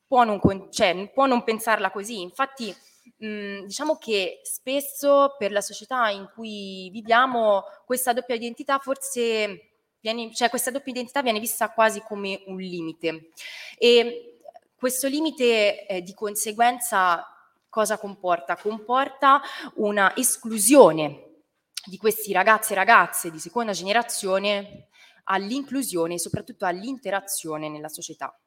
[0.05, 0.39] può non,
[0.69, 2.21] cioè, può non pensarla così.
[2.21, 2.75] Infatti
[3.17, 9.68] mh, diciamo che spesso per la società in cui viviamo questa doppia identità forse
[9.99, 13.29] viene, cioè questa doppia identità viene vista quasi come un limite
[13.77, 14.39] e
[14.75, 17.25] questo limite eh, di conseguenza
[17.67, 18.55] cosa comporta?
[18.55, 19.41] Comporta
[19.75, 21.41] una esclusione
[21.85, 24.87] di questi ragazzi e ragazze di seconda generazione
[25.25, 28.37] all'inclusione e soprattutto all'interazione nella società.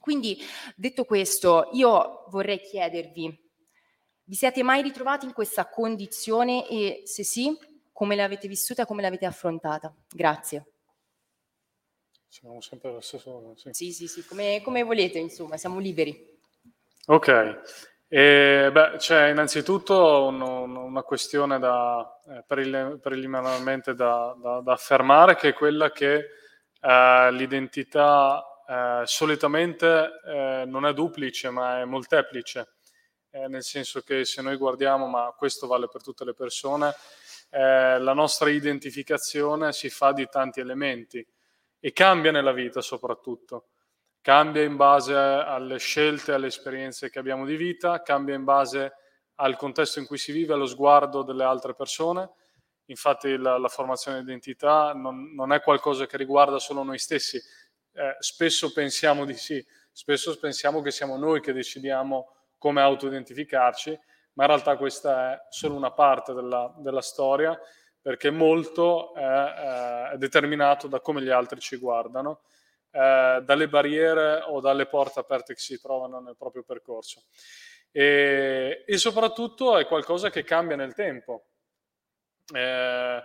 [0.00, 0.38] Quindi,
[0.76, 3.48] detto questo, io vorrei chiedervi,
[4.24, 7.56] vi siete mai ritrovati in questa condizione e se sì,
[7.92, 9.94] come l'avete vissuta e come l'avete affrontata?
[10.08, 10.72] Grazie.
[12.30, 13.54] Siamo sempre allo stesso...
[13.56, 16.38] Sì, sì, sì, sì come, come volete, insomma, siamo liberi.
[17.06, 17.58] Ok,
[18.06, 25.34] e, beh, c'è innanzitutto un, un, una questione da, eh, preliminarmente da, da, da, affermare,
[25.34, 26.28] che è quella che
[26.80, 32.74] eh, l'identità eh, solitamente eh, non è duplice, ma è molteplice,
[33.30, 36.94] eh, nel senso che se noi guardiamo, ma questo vale per tutte le persone,
[37.50, 41.26] eh, la nostra identificazione si fa di tanti elementi
[41.80, 43.68] e cambia nella vita soprattutto.
[44.20, 48.92] Cambia in base alle scelte, alle esperienze che abbiamo di vita, cambia in base
[49.36, 52.30] al contesto in cui si vive, allo sguardo delle altre persone.
[52.86, 57.38] Infatti la, la formazione di identità non, non, è qualcosa che riguarda solo noi stessi.
[57.92, 63.98] Eh, spesso pensiamo di sì, spesso pensiamo che siamo noi che decidiamo come autoidentificarci,
[64.34, 67.58] ma in realtà questa è solo una parte della, della storia,
[68.00, 72.42] perché molto è, è, determinato da come gli altri ci guardano,
[72.90, 77.24] eh, dalle barriere o dalle porte aperte che si trovano nel proprio percorso.
[77.92, 81.46] E, e soprattutto è qualcosa che cambia nel tempo.
[82.52, 83.22] Eh,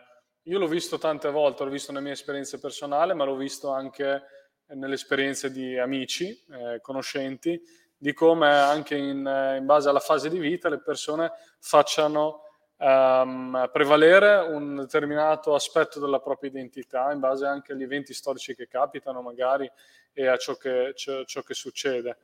[0.47, 4.23] io l'ho visto tante volte, l'ho visto nelle mie esperienze personali, ma l'ho visto anche
[4.67, 7.59] nelle esperienze di amici, eh, conoscenti,
[7.97, 12.44] di come anche in, eh, in, base alla fase di vita le persone facciano
[12.77, 18.67] um, prevalere un determinato aspetto della propria identità in base anche agli eventi storici che
[18.67, 19.69] capitano magari
[20.13, 22.17] e a ciò che, ciò, ciò che succede.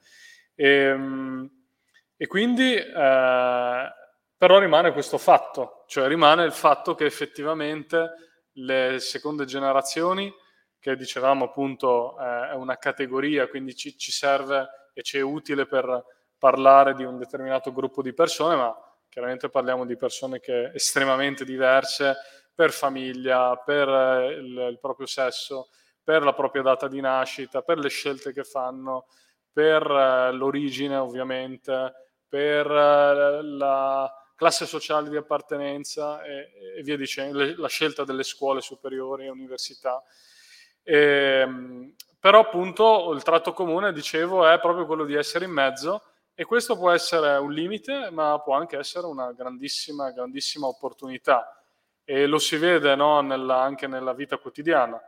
[0.56, 1.50] E, um,
[2.18, 3.94] e quindi eh,
[4.38, 8.14] però rimane questo fatto, cioè rimane il fatto che effettivamente
[8.54, 10.34] le seconde generazioni,
[10.80, 15.66] che dicevamo appunto eh, è una categoria, quindi ci, ci serve e ci è utile
[15.66, 16.04] per
[16.38, 18.76] parlare di un determinato gruppo di persone, ma
[19.12, 22.16] chiaramente parliamo di persone che estremamente diverse
[22.56, 25.70] per famiglia, per eh, il, il, proprio sesso,
[26.02, 29.08] per la propria data di nascita, per le scelte che fanno,
[29.52, 31.94] per uh, l'origine ovviamente,
[32.26, 38.62] per uh, la classe sociale di appartenenza e, e via dicendo, la scelta delle scuole
[38.62, 40.02] superiori e università.
[40.84, 46.11] Ehm, però appunto il tratto comune, dicevo, è proprio quello di essere in mezzo
[46.42, 51.64] e questo può essere un limite, ma può anche essere una grandissima, grandissima opportunità.
[52.04, 55.00] E lo si vede no, nella, anche nella vita quotidiana.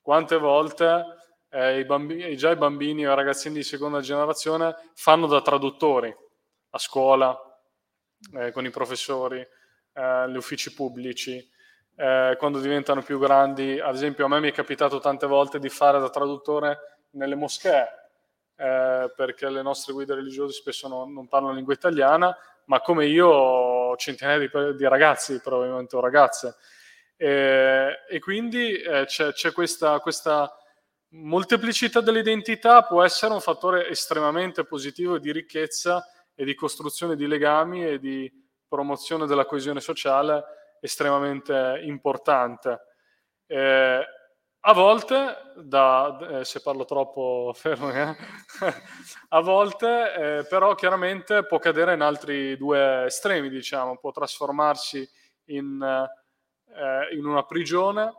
[0.00, 1.04] Quante volte
[1.50, 6.12] eh, i bambini, già i bambini o i ragazzini di seconda generazione fanno da traduttori
[6.70, 7.32] a scuola,
[8.34, 11.48] eh, con i professori, eh, gli uffici pubblici,
[11.94, 13.78] eh, quando diventano più grandi.
[13.78, 18.01] Ad esempio, a me mi è capitato tante volte di fare da traduttore nelle moschee,
[18.62, 23.26] eh, perché le nostre guide religiose spesso non, non, parlano lingua italiana, ma come io
[23.26, 26.54] ho centinaia di, di ragazzi, probabilmente o ragazze.
[27.16, 30.56] E, e quindi eh, c'è, c'è questa, questa
[31.08, 37.84] molteplicità dell'identità, può essere un fattore estremamente positivo di ricchezza e di costruzione di legami
[37.84, 38.30] e di
[38.68, 40.44] promozione della coesione sociale
[40.80, 42.78] estremamente importante.
[43.46, 44.04] Eh,
[44.64, 48.16] a volte, da, eh, se parlo troppo fermo, eh?
[49.30, 55.08] a volte eh, però chiaramente può cadere in altri due estremi, diciamo, può trasformarsi
[55.46, 58.14] in, eh, in una prigione,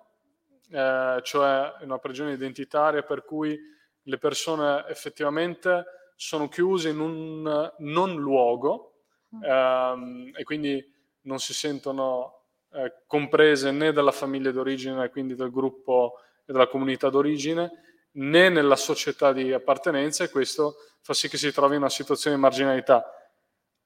[0.69, 3.57] eh, cioè in una prigione identitaria per cui
[4.01, 8.95] le persone effettivamente sono chiuse in un non luogo
[9.33, 9.43] mm.
[9.43, 12.41] ehm, e quindi non si sentono
[12.73, 17.71] eh, comprese né dalla famiglia d'origine, quindi del gruppo della comunità d'origine,
[18.13, 22.35] né nella società di appartenenza e questo fa sì che si trovi in una situazione
[22.35, 23.03] di marginalità.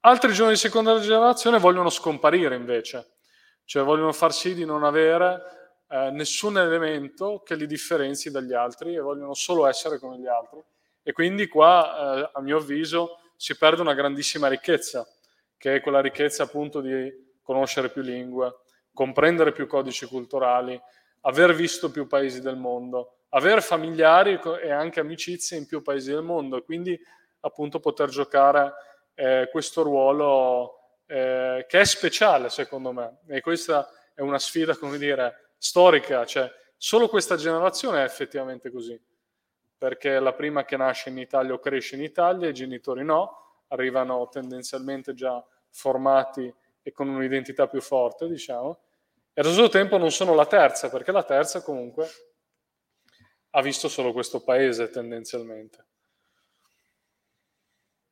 [0.00, 3.16] Altri giovani di seconda generazione vogliono scomparire invece,
[3.64, 5.42] cioè vogliono far sì di non avere
[5.88, 10.62] eh, nessun elemento che li differenzi dagli altri e vogliono solo essere come gli altri.
[11.02, 15.06] E quindi qua, eh, a mio avviso, si perde una grandissima ricchezza,
[15.56, 18.58] che è quella ricchezza appunto di conoscere più lingue,
[18.92, 20.80] comprendere più codici culturali,
[21.22, 26.22] aver visto più paesi del mondo, avere familiari e anche amicizie in più paesi del
[26.22, 26.98] mondo quindi
[27.40, 28.72] appunto poter giocare
[29.14, 33.18] eh, questo ruolo eh, che è speciale secondo me.
[33.26, 39.00] E questa è una sfida come dire storica, cioè solo questa generazione è effettivamente così.
[39.76, 44.28] Perché la prima che nasce in Italia o cresce in Italia, i genitori no, arrivano
[44.28, 46.52] tendenzialmente già formati
[46.82, 48.80] e con un'identità più forte, diciamo,
[49.38, 52.08] e allo stesso tempo non sono la terza, perché la terza comunque
[53.50, 55.86] ha visto solo questo paese tendenzialmente.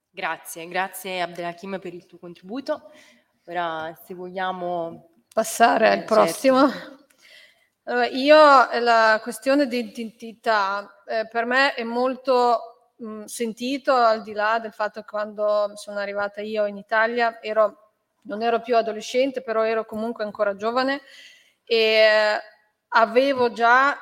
[0.08, 2.92] Grazie, grazie Abdelhakim per il tuo contributo.
[3.46, 6.14] Ora se vogliamo passare al certo.
[6.14, 6.70] prossimo.
[7.82, 8.36] Allora, io
[8.78, 14.72] la questione di identità eh, per me è molto mh, sentito, al di là del
[14.72, 17.85] fatto che quando sono arrivata io in Italia ero,
[18.26, 21.00] non ero più adolescente, però ero comunque ancora giovane
[21.64, 22.40] e
[22.88, 23.98] avevo già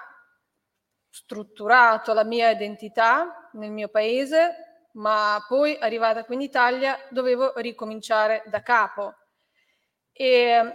[1.08, 8.42] strutturato la mia identità nel mio paese, ma poi arrivata qui in Italia dovevo ricominciare
[8.46, 9.14] da capo.
[10.12, 10.72] E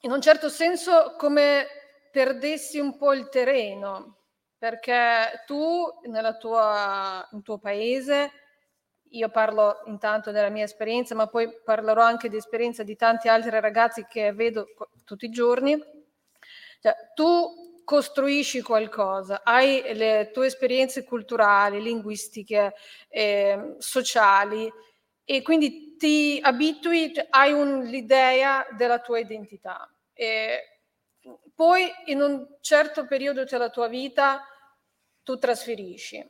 [0.00, 1.66] in un certo senso come
[2.10, 4.18] perdessi un po' il terreno,
[4.58, 8.30] perché tu nella tua, nel tuo paese,
[9.10, 13.58] io parlo intanto della mia esperienza, ma poi parlerò anche di esperienza di tanti altri
[13.60, 14.66] ragazzi che vedo
[15.04, 15.78] tutti i giorni,
[16.80, 22.74] cioè, tu costruisci qualcosa, hai le tue esperienze culturali, linguistiche,
[23.08, 24.70] eh, sociali
[25.24, 29.90] e quindi ti abitui, cioè, hai un, l'idea della tua identità.
[30.12, 30.82] E
[31.54, 34.44] poi in un certo periodo della tua vita
[35.22, 36.24] tu trasferisci,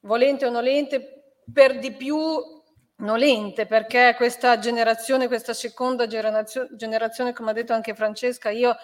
[0.00, 1.21] volente o nolente,
[1.52, 2.18] per di più
[2.96, 8.76] nolente, perché questa generazione, questa seconda generazione, come ha detto anche Francesca, io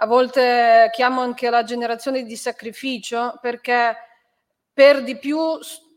[0.00, 3.96] a volte chiamo anche la generazione di sacrificio, perché
[4.72, 5.38] per di più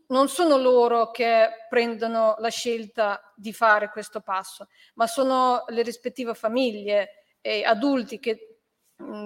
[0.08, 6.34] non sono loro che prendono la scelta di fare questo passo, ma sono le rispettive
[6.34, 8.58] famiglie e adulti che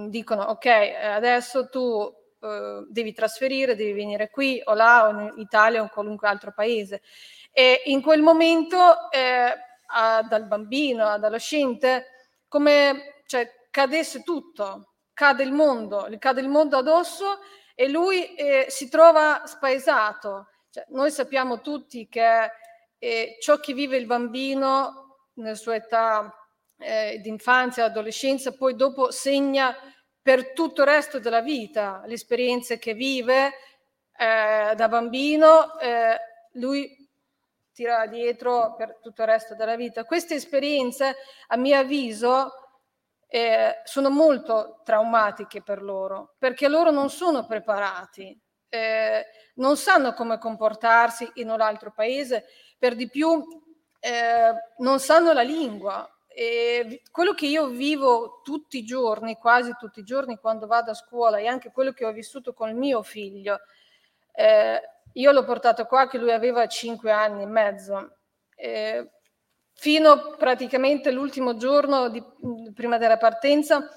[0.09, 2.11] dicono ok, adesso tu
[2.53, 6.53] eh, devi trasferire, devi venire qui o là o in Italia o in qualunque altro
[6.53, 7.03] paese.
[7.53, 9.55] E in quel momento eh,
[9.87, 12.07] a, dal bambino adolescente
[12.49, 17.39] come cioè, cadesse tutto, cade il mondo, gli cade il mondo addosso
[17.75, 20.49] e lui eh, si trova spaesato.
[20.71, 22.51] Cioè, noi sappiamo tutti che
[22.99, 26.35] eh, ciò che vive il bambino nella sua età
[26.79, 29.75] eh, di infanzia, adolescenza, poi dopo segna
[30.27, 33.53] per tutto il resto della vita le esperienze che vive
[34.17, 36.19] eh, da bambino, eh,
[36.55, 37.09] lui
[37.73, 40.03] tira dietro per tutto il resto della vita.
[40.03, 41.15] Queste esperienze,
[41.47, 42.51] a mio avviso,
[43.29, 48.37] eh, sono molto traumatiche per loro, perché loro non sono preparati,
[48.69, 53.45] eh, non sanno come comportarsi in un altro paese, per di più
[54.01, 56.05] eh, non sanno la lingua.
[56.39, 60.95] E quello che io vivo tutti i giorni, quasi tutti i giorni quando vado a
[60.95, 63.61] scuola e anche quello che ho vissuto con il mio figlio,
[64.35, 64.83] eh,
[65.15, 68.19] io l'ho portato qua che lui aveva cinque anni e mezzo.
[68.55, 69.13] Eh,
[69.73, 72.23] fino praticamente l'ultimo giorno di,
[72.75, 73.89] prima della partenza,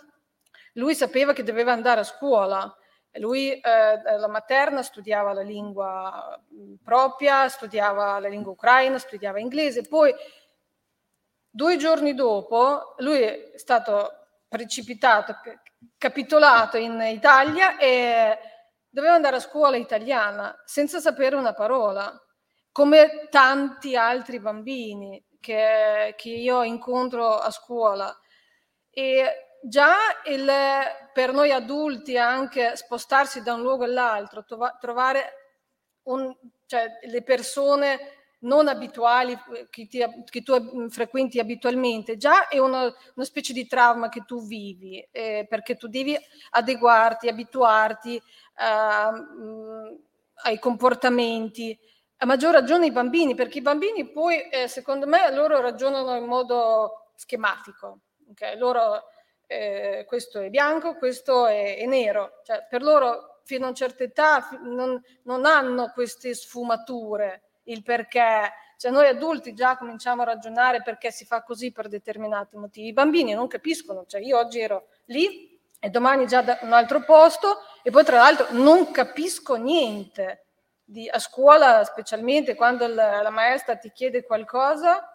[0.75, 2.73] lui sapeva che doveva andare a scuola.
[3.15, 6.41] Lui, eh, la materna, studiava la lingua
[6.85, 9.81] propria, studiava la lingua ucraina, studiava inglese.
[9.81, 10.15] Poi,
[11.49, 15.35] due giorni dopo, lui è stato precipitato,
[15.97, 18.37] capitolato in Italia e
[18.89, 22.11] doveva andare a scuola italiana senza sapere una parola,
[22.71, 28.15] come tanti altri bambini che, che io incontro a scuola.
[28.89, 30.49] E già il,
[31.13, 35.33] per noi adulti anche spostarsi da un luogo all'altro, trova, trovare
[36.03, 36.35] un,
[36.65, 39.37] cioè, le persone non abituali
[39.69, 44.45] che, ti, che, tu frequenti abitualmente, già è una, una specie di trauma che tu
[44.45, 46.17] vivi, eh, perché tu devi
[46.51, 48.15] adeguarti, abituarti
[48.55, 50.01] uh,
[50.43, 51.77] ai comportamenti
[52.21, 56.25] a maggior ragione i bambini, perché i bambini poi, eh, secondo me, loro ragionano in
[56.25, 57.99] modo schematico.
[58.31, 58.57] Okay?
[58.57, 59.03] Loro,
[59.47, 62.41] eh, questo è bianco, questo è, è, nero.
[62.43, 68.51] Cioè, per loro, fino a una certa età, non, non hanno queste sfumature, il perché.
[68.77, 72.87] Cioè, noi adulti già cominciamo a ragionare perché si fa così per determinati motivi.
[72.87, 74.05] I bambini non capiscono.
[74.05, 78.17] Cioè, io oggi ero lì e domani già da un altro posto e poi, tra
[78.17, 80.45] l'altro, non capisco niente
[80.83, 85.07] di, a scuola, specialmente quando la, la, maestra ti chiede qualcosa,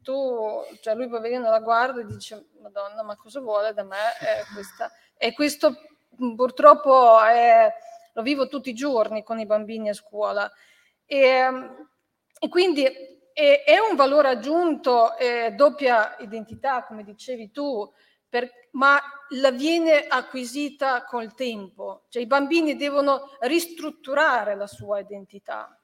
[0.00, 3.96] tu, cioè lui poverino la guarda e dice, Madonna, ma cosa vuole da me?
[5.16, 5.76] E questo
[6.34, 7.72] purtroppo è,
[8.14, 10.50] lo vivo tutti i giorni con i bambini a scuola.
[11.04, 11.48] E,
[12.38, 17.90] e quindi è, è, un valore aggiunto, è doppia identità, come dicevi tu,
[18.28, 19.00] per, ma
[19.30, 25.78] la viene acquisita col tempo, cioè i bambini devono ristrutturare la sua identità.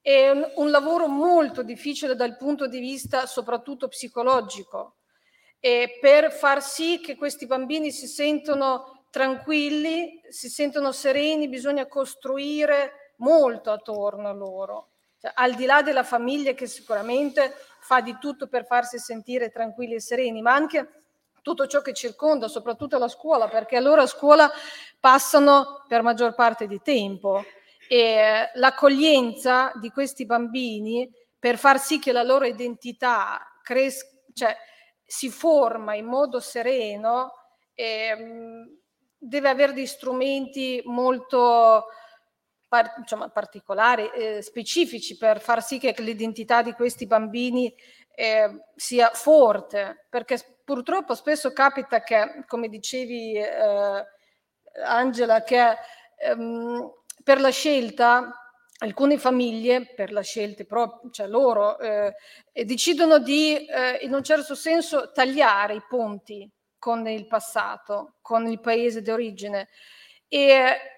[0.00, 4.96] È un, un lavoro molto difficile dal punto di vista soprattutto psicologico
[5.60, 13.01] e per far sì che questi bambini si sentano tranquilli, si sentono sereni, bisogna costruire
[13.22, 14.88] molto attorno a loro.
[15.18, 19.94] Cioè, al di là della famiglia che sicuramente fa di tutto per farsi sentire tranquilli
[19.94, 21.02] e sereni, ma anche
[21.42, 24.50] tutto ciò che circonda, soprattutto la scuola, perché loro a scuola
[25.00, 27.44] passano per maggior parte di tempo
[27.88, 34.56] e l'accoglienza di questi bambini per far sì che la loro identità cresca, cioè,
[35.04, 37.32] si forma in modo sereno,
[37.74, 38.16] eh,
[39.18, 41.86] deve avere dei strumenti molto
[42.72, 47.70] par- insomma, particolari, eh, specifici per far sì che l'identità di questi bambini
[48.14, 54.06] eh, sia forte, perché purtroppo spesso capita che, come dicevi eh,
[54.86, 55.76] Angela, che
[56.16, 56.90] ehm,
[57.22, 58.38] per la scelta
[58.78, 62.14] alcune famiglie, per la scelta proprio, cioè loro, eh,
[62.64, 68.60] decidono di, eh, in un certo senso, tagliare i ponti con il passato, con il
[68.60, 69.68] paese d'origine.
[70.26, 70.92] E,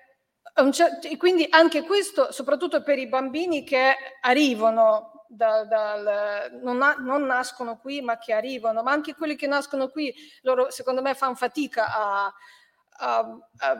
[1.02, 7.24] e quindi anche questo, soprattutto per i bambini che arrivano da, dal, non, na, non,
[7.24, 11.34] nascono qui ma che arrivano, ma anche quelli che nascono qui, loro secondo me fanno
[11.34, 12.32] fatica a,
[12.98, 13.78] a, a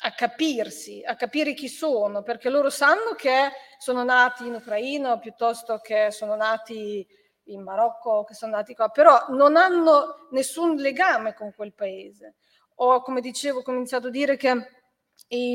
[0.00, 5.78] a capirsi, a capire chi sono, perché loro sanno che sono nati in Ucraina piuttosto
[5.78, 7.06] che sono nati
[7.44, 12.36] in Marocco, che sono nati qua, però non hanno nessun legame con quel paese.
[12.76, 14.77] O come dicevo, ho iniziato a dire che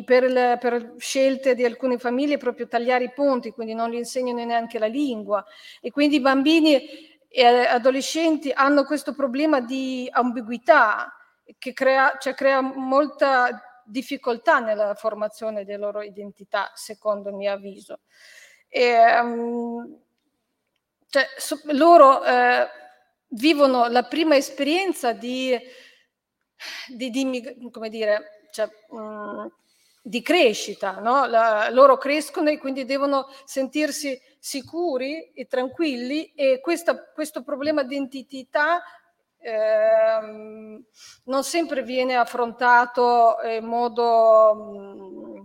[0.04, 4.44] per, le, per, scelte di alcune famiglie proprio tagliare i ponti, quindi non gli insegnano
[4.44, 5.44] neanche la lingua
[5.82, 6.82] e quindi i bambini
[7.28, 11.12] e adolescenti hanno questo problema di ambiguità
[11.58, 18.02] che crea, cioè crea molta difficoltà nella formazione delle loro identità, secondo il mio avviso.
[18.70, 20.00] E, um,
[21.10, 22.68] cioè, so, loro eh,
[23.30, 25.58] vivono la prima esperienza di,
[26.88, 29.52] di, di come dire, cioè, um,
[30.02, 31.26] di crescita, no?
[31.26, 37.96] La, loro crescono e quindi devono sentirsi sicuri e tranquilli e questa, questo problema di
[37.96, 38.84] identità
[39.46, 40.82] Ehm,
[41.26, 45.44] non sempre viene affrontato in modo, mm,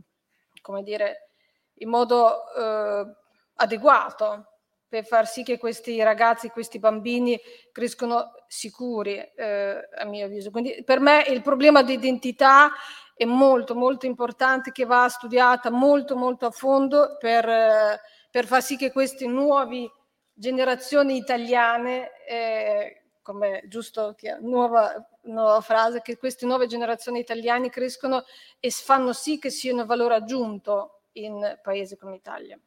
[0.63, 1.31] come dire,
[1.79, 3.07] in modo eh,
[3.55, 4.47] adeguato
[4.87, 7.39] per far sì che questi ragazzi, questi bambini
[7.73, 10.51] crescono sicuri, eh, a mio avviso.
[10.51, 12.73] Quindi per me il problema di identità
[13.15, 18.63] è molto, molto importante, che va studiata molto, molto a fondo per, eh, per far
[18.63, 19.93] sì che queste nuove
[20.33, 28.25] generazioni italiane eh, come giusto nuova, nuova frase, che queste nuove generazioni italiane crescono
[28.59, 32.59] e fanno sì che siano valore aggiunto in paesi come Italia.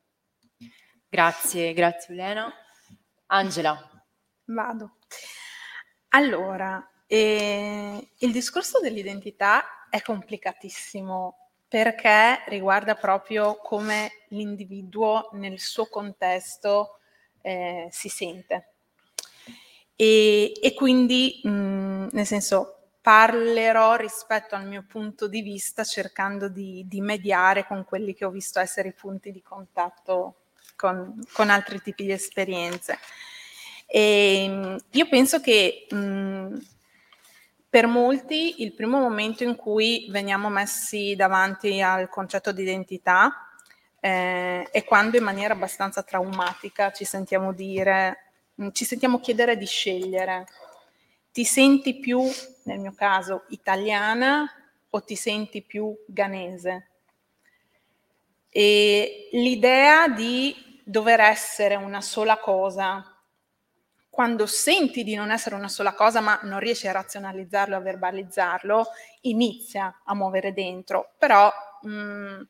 [1.09, 2.53] Grazie, grazie Elena.
[3.27, 3.89] Angela.
[4.45, 4.97] Vado.
[6.13, 11.37] Allora, eh, il discorso dell'identità è complicatissimo
[11.67, 16.99] perché riguarda proprio come l'individuo nel suo contesto
[17.41, 18.73] eh, si sente.
[19.95, 26.83] E, e quindi, mh, nel senso, parlerò rispetto al mio punto di vista cercando di,
[26.87, 30.35] di, mediare con quelli che ho visto essere i punti di contatto
[30.75, 32.99] con, con altri tipi di esperienze.
[33.91, 36.57] E, io penso che mh,
[37.69, 43.49] per molti il primo momento in cui veniamo messi davanti al concetto di identità
[43.99, 48.31] eh, è quando in maniera abbastanza traumatica ci sentiamo dire
[48.61, 50.45] Mm, ci sentiamo chiedere di scegliere.
[51.31, 52.21] Ti senti più,
[52.63, 54.49] nel mio caso, italiana
[54.89, 56.87] o ti senti più ganese?
[58.49, 63.10] E l'idea di dover essere una sola cosa,
[64.11, 68.87] quando senti di non essere una sola cosa ma non riesci a razionalizzarlo, a verbalizzarlo,
[69.21, 71.49] inizia a muovere dentro, però
[71.83, 72.41] mh, mm,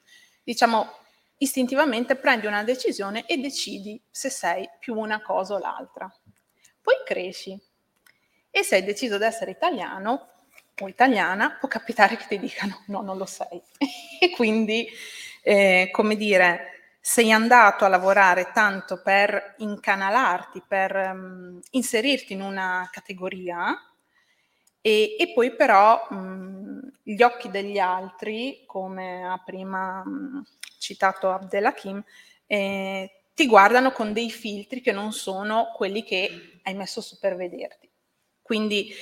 [0.44, 0.92] diciamo
[1.38, 6.12] istintivamente prendi una decisione e decidi se sei più una cosa o l'altra.
[6.82, 7.58] Poi cresci
[8.50, 10.30] e se hai deciso di essere italiano
[10.80, 13.62] o italiana, può capitare che ti dicano no, non lo sei.
[14.20, 14.88] e quindi,
[15.44, 22.88] eh, come dire, sei andato a lavorare tanto per incanalarti, per um, inserirti in una
[22.92, 23.76] categoria
[24.80, 30.44] e, e poi però um, gli occhi degli altri, come ha prima um,
[30.78, 32.04] citato Abdelhakim,
[32.46, 37.36] eh, ti guardano con dei filtri che non sono quelli che hai messo su per
[37.36, 37.90] vederti.
[38.42, 38.94] Quindi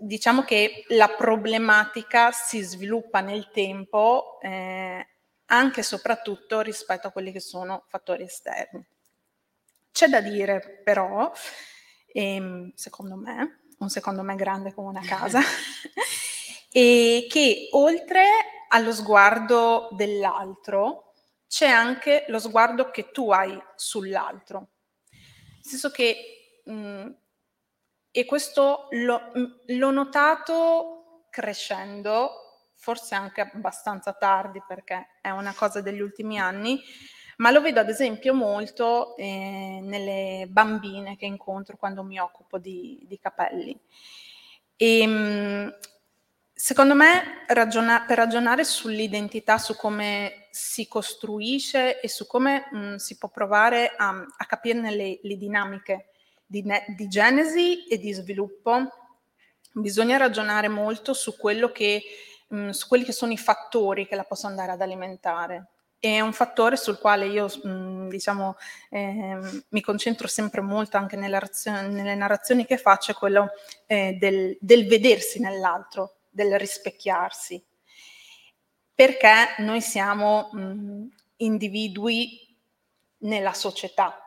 [0.00, 5.06] diciamo che la problematica si sviluppa nel tempo eh,
[5.46, 8.86] anche e soprattutto rispetto a quelli che sono fattori esterni.
[9.92, 11.30] C'è da dire però,
[12.12, 15.40] ehm, secondo me, un secondo me grande come una casa,
[16.72, 18.24] e che oltre
[18.68, 21.12] allo sguardo dell'altro
[21.46, 24.68] c'è anche lo sguardo che tu hai sull'altro.
[25.10, 27.10] Nel senso che, mh,
[28.10, 29.30] e questo l'ho,
[29.66, 32.43] l'ho notato crescendo,
[32.84, 36.78] forse anche abbastanza tardi perché è una cosa degli ultimi anni,
[37.38, 43.02] ma lo vedo ad esempio molto eh, nelle bambine che incontro quando mi occupo di,
[43.08, 43.80] di capelli.
[44.76, 45.74] E, ehm,
[46.52, 53.16] secondo me ragiona- per ragionare sull'identità, su come si costruisce e su come mh, si
[53.16, 56.10] può provare a, a capirne le, le dinamiche
[56.44, 59.04] di, ne- di genesi e di sviluppo,
[59.74, 61.34] bisogna ragionare molto su,
[61.72, 62.02] che,
[62.54, 65.68] mh, su quelli che sono i fattori che la possono andare ad alimentare.
[65.98, 68.56] È un fattore sul quale io mh, diciamo,
[68.90, 69.38] eh,
[69.68, 73.50] mi concentro sempre molto anche nelle, razioni, nelle narrazioni che faccio, è quello
[73.86, 77.64] eh, del, del vedersi nell'altro, del rispecchiarsi.
[78.94, 82.56] Perché noi siamo mh, individui
[83.18, 84.18] nella società,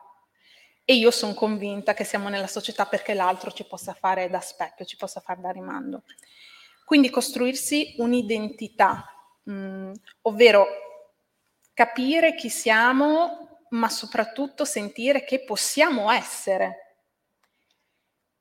[0.90, 4.86] e io sono convinta che siamo nella società perché l'altro ci possa fare da specchio,
[4.86, 6.04] ci possa fare da rimando.
[6.88, 9.04] Quindi costruirsi un'identità,
[9.42, 10.66] mh, mm, ovvero
[11.74, 17.02] capire chi siamo, ma soprattutto sentire che possiamo essere.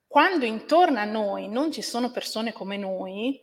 [0.07, 3.37] Quando intorno a noi non ci sono persone come noi,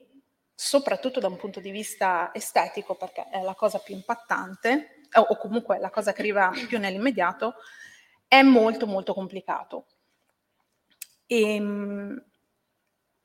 [0.54, 5.78] soprattutto da un punto di vista estetico, perché è la cosa più impattante, o comunque
[5.80, 7.56] la cosa che arriva più nell'immediato,
[8.26, 9.84] è molto molto complicato.
[11.26, 12.24] E, ehm,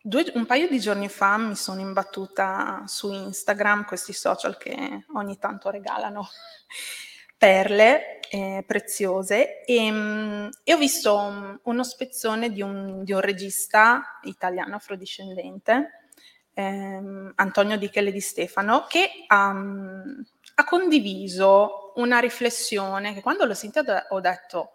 [0.10, 5.38] due, un paio di giorni fa mi sono imbattuta su Instagram, questi social che ogni
[5.38, 6.28] tanto regalano
[7.38, 14.76] perle eh, preziose, e, e, ho visto uno spezzone di un, di un regista italiano
[14.76, 16.10] afrodiscendente,
[16.54, 23.54] ehm, Antonio Di Chele di Stefano, che ha, ha condiviso una riflessione che quando l'ho
[23.54, 24.74] sentita ho detto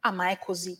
[0.00, 0.78] ah ma è così.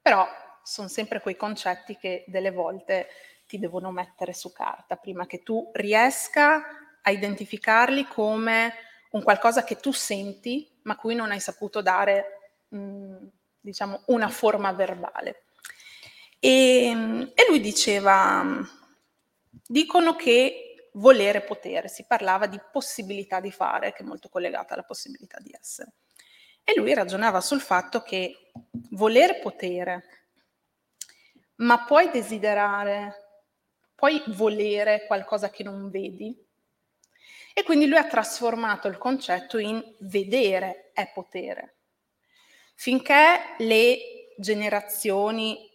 [0.00, 0.26] Però
[0.62, 3.08] sono sempre quei concetti che delle volte
[3.46, 6.62] ti devono mettere su carta prima che tu riesca
[7.02, 8.72] a identificarli come
[9.10, 13.26] un qualcosa che tu senti ma cui non hai saputo dare mh, mm,
[13.60, 15.44] diciamo una forma verbale.
[16.38, 18.44] E, e lui diceva,
[19.66, 24.82] dicono che volere potere, si parlava di possibilità di fare, che è molto collegata alla
[24.82, 25.92] possibilità di essere.
[26.64, 28.50] E lui ragionava sul fatto che
[28.90, 30.21] voler potere,
[31.62, 33.40] ma puoi desiderare,
[33.94, 36.36] puoi volere qualcosa che non vedi.
[37.54, 41.76] E quindi lui ha trasformato il concetto in vedere è potere.
[42.74, 43.98] Finché le
[44.38, 45.70] generazioni,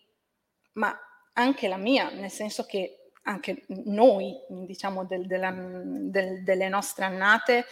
[0.73, 0.97] ma
[1.33, 7.65] anche la mia, nel senso che anche noi, diciamo, del, della, del, delle nostre annate,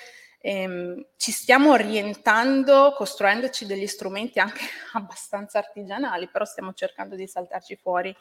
[0.46, 7.76] ehm, ci stiamo orientando, costruendoci degli strumenti anche abbastanza artigianali, però stiamo cercando di saltarci
[7.76, 8.16] fuori.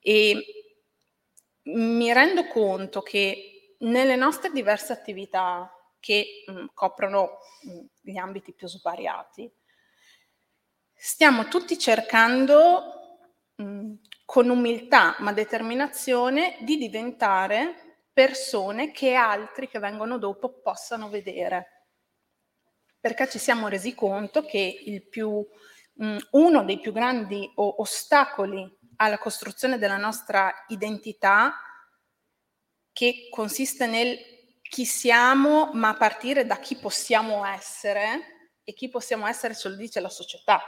[0.00, 0.40] E
[1.64, 8.68] mi rendo conto che nelle nostre diverse attività che mh, coprono mh, gli ambiti più
[8.68, 9.50] svariati,
[10.94, 12.82] stiamo tutti cercando
[13.56, 13.92] mh,
[14.24, 17.87] con umiltà ma determinazione di diventare
[18.18, 21.84] persone che altri che vengono dopo possano vedere.
[22.98, 25.46] Perché ci siamo resi conto che più,
[25.92, 31.54] mh, uno dei più grandi ostacoli alla costruzione della nostra identità,
[32.92, 34.18] che consiste nel
[34.62, 39.76] chi siamo, ma a partire da chi possiamo essere, e chi possiamo essere ce lo
[39.76, 40.60] dice la società.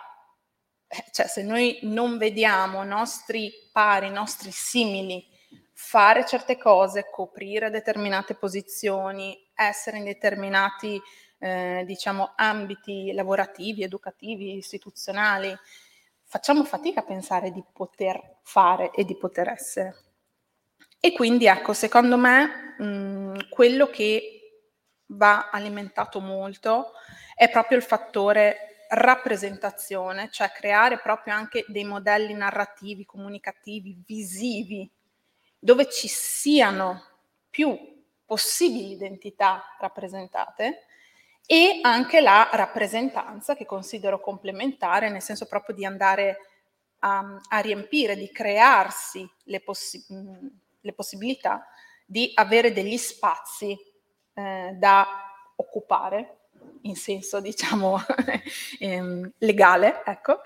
[0.87, 5.39] Eh, cioè, se noi non vediamo nostri pari, nostri simili,
[5.83, 11.01] fare certe cose, coprire determinate posizioni, essere in determinati
[11.39, 15.53] eh, diciamo, ambiti lavorativi, educativi, istituzionali,
[16.23, 19.97] facciamo fatica a pensare di poter fare e di poter essere.
[21.01, 24.67] E quindi ecco, secondo me mh, quello che
[25.07, 26.93] va alimentato molto
[27.35, 34.89] è proprio il fattore rappresentazione, cioè creare proprio anche dei modelli narrativi, comunicativi, visivi
[35.61, 37.05] dove ci siano
[37.51, 37.77] più
[38.25, 40.87] possibili identità rappresentate
[41.45, 46.39] e anche la rappresentanza che considero complementare, nel senso proprio di andare
[47.01, 50.05] a, a riempire, di crearsi le, possi-
[50.81, 51.67] le, possibilità
[52.07, 53.77] di avere degli spazi
[54.35, 55.07] eh, da
[55.57, 56.37] occupare
[56.83, 57.99] in senso diciamo
[58.79, 60.41] ehm, legale, ecco,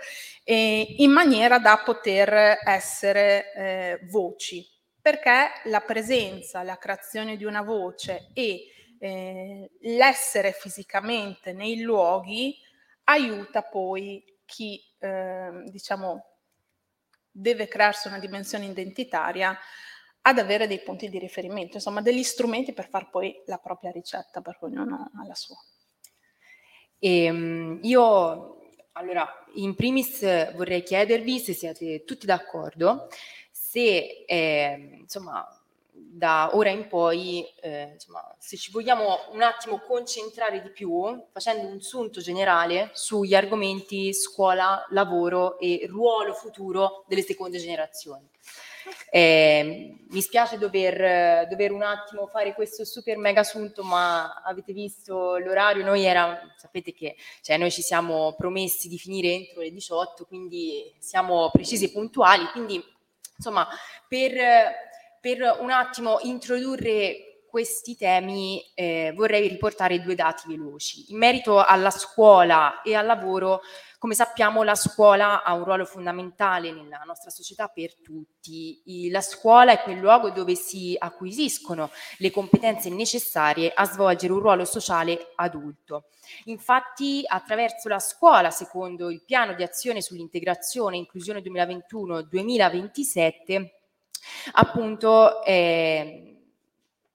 [0.44, 4.73] in maniera da poter essere eh, voci
[5.04, 12.56] perché la presenza, la creazione di una voce e eh, l'essere fisicamente nei luoghi
[13.04, 16.38] aiuta poi chi, eh, diciamo,
[17.30, 19.54] deve crearsi una dimensione identitaria
[20.22, 24.40] ad avere dei punti di riferimento, insomma degli strumenti per fare poi la propria ricetta,
[24.40, 25.58] per ognuno ha la sua.
[26.98, 33.08] E, ehm, io allora, in primis vorrei chiedervi se siete tutti d'accordo,
[33.74, 35.44] se eh, insomma
[35.90, 41.66] da ora in poi, eh, insomma, se ci vogliamo un attimo concentrare di più, facendo
[41.66, 48.28] un sunto generale sugli argomenti scuola, lavoro e ruolo futuro delle seconde generazioni.
[49.10, 55.36] Eh, mi spiace dover, dover, un attimo fare questo super mega assunto, ma avete visto
[55.38, 60.26] l'orario, noi era, sapete che cioè noi ci siamo promessi di finire entro le 18,
[60.26, 62.82] quindi siamo precisi e puntuali, quindi
[63.36, 63.66] insomma
[64.08, 64.32] per,
[65.20, 71.12] per un attimo introdurre questi temi eh, vorrei riportare due dati veloci.
[71.12, 73.60] In merito alla scuola e al lavoro,
[73.96, 78.82] come sappiamo la scuola ha un ruolo fondamentale nella nostra società per tutti.
[79.08, 84.64] La scuola è quel luogo dove si acquisiscono le competenze necessarie a svolgere un ruolo
[84.64, 86.06] sociale adulto.
[86.44, 93.68] Infatti attraverso la scuola, secondo il piano di azione sull'integrazione e inclusione 2021-2027,
[94.52, 96.33] appunto eh,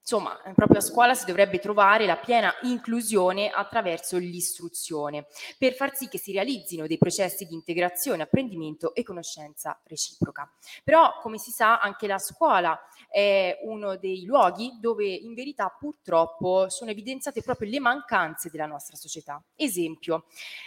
[0.00, 5.26] Insomma, proprio a scuola si dovrebbe trovare la piena inclusione attraverso l'istruzione,
[5.56, 10.50] per far sì che si realizzino dei processi di integrazione, apprendimento e conoscenza reciproca.
[10.82, 12.76] Però, come si sa, anche la scuola
[13.08, 18.96] è uno dei luoghi dove in verità purtroppo sono evidenziate proprio le mancanze della nostra
[18.96, 19.40] società.
[19.54, 20.24] Esempio,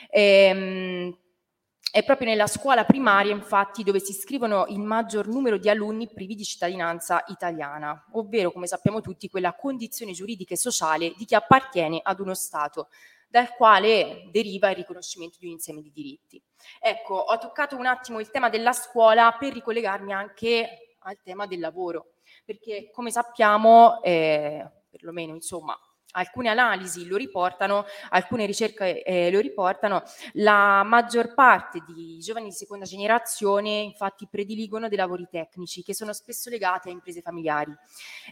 [0.09, 1.17] ehm,
[1.91, 6.35] è proprio nella scuola primaria, infatti, dove si iscrivono il maggior numero di alunni privi
[6.35, 11.99] di cittadinanza italiana, ovvero, come sappiamo tutti, quella condizione giuridica e sociale di chi appartiene
[12.01, 12.89] ad uno Stato,
[13.27, 16.41] dal quale deriva il riconoscimento di un insieme di diritti.
[16.79, 21.59] Ecco, ho toccato un attimo il tema della scuola per ricollegarmi anche al tema del
[21.59, 22.13] lavoro,
[22.45, 25.77] perché come sappiamo, eh, perlomeno insomma,
[26.13, 30.03] alcune analisi lo riportano, alcune ricerche eh, lo riportano,
[30.33, 36.13] la maggior parte di giovani di seconda generazione infatti prediligono dei lavori tecnici che sono
[36.13, 37.75] spesso legati a imprese familiari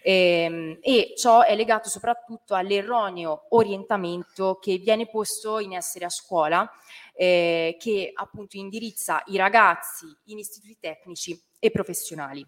[0.01, 6.09] e, ehm, e ciò è legato soprattutto all'erroneo orientamento che viene posto in essere a
[6.09, 6.69] scuola
[7.13, 12.45] eh, che appunto indirizza i ragazzi in istituti tecnici e professionali.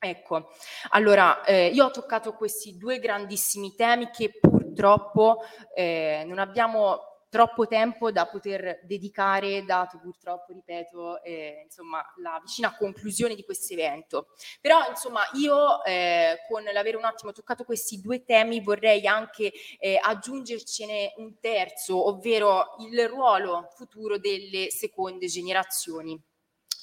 [0.00, 0.50] Ecco,
[0.90, 4.38] allora eh, io ho toccato questi due grandissimi temi che
[4.68, 5.38] purtroppo
[5.74, 12.74] eh, non abbiamo troppo tempo da poter dedicare, dato purtroppo, ripeto, eh, insomma, la vicina
[12.74, 14.28] conclusione di questo evento.
[14.60, 19.98] Però, insomma, io eh, con l'avere un attimo toccato questi due temi vorrei anche eh,
[20.02, 26.18] aggiungercene un terzo, ovvero il ruolo futuro delle seconde generazioni.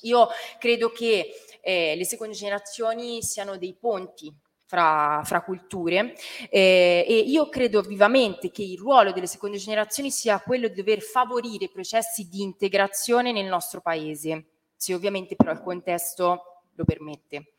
[0.01, 0.27] Io
[0.59, 1.31] credo che
[1.61, 4.31] eh, le seconde generazioni siano dei ponti
[4.65, 6.15] fra, fra culture
[6.49, 11.01] eh, e io credo vivamente che il ruolo delle seconde generazioni sia quello di dover
[11.01, 14.45] favorire processi di integrazione nel nostro paese,
[14.75, 17.53] se ovviamente però il contesto lo permette.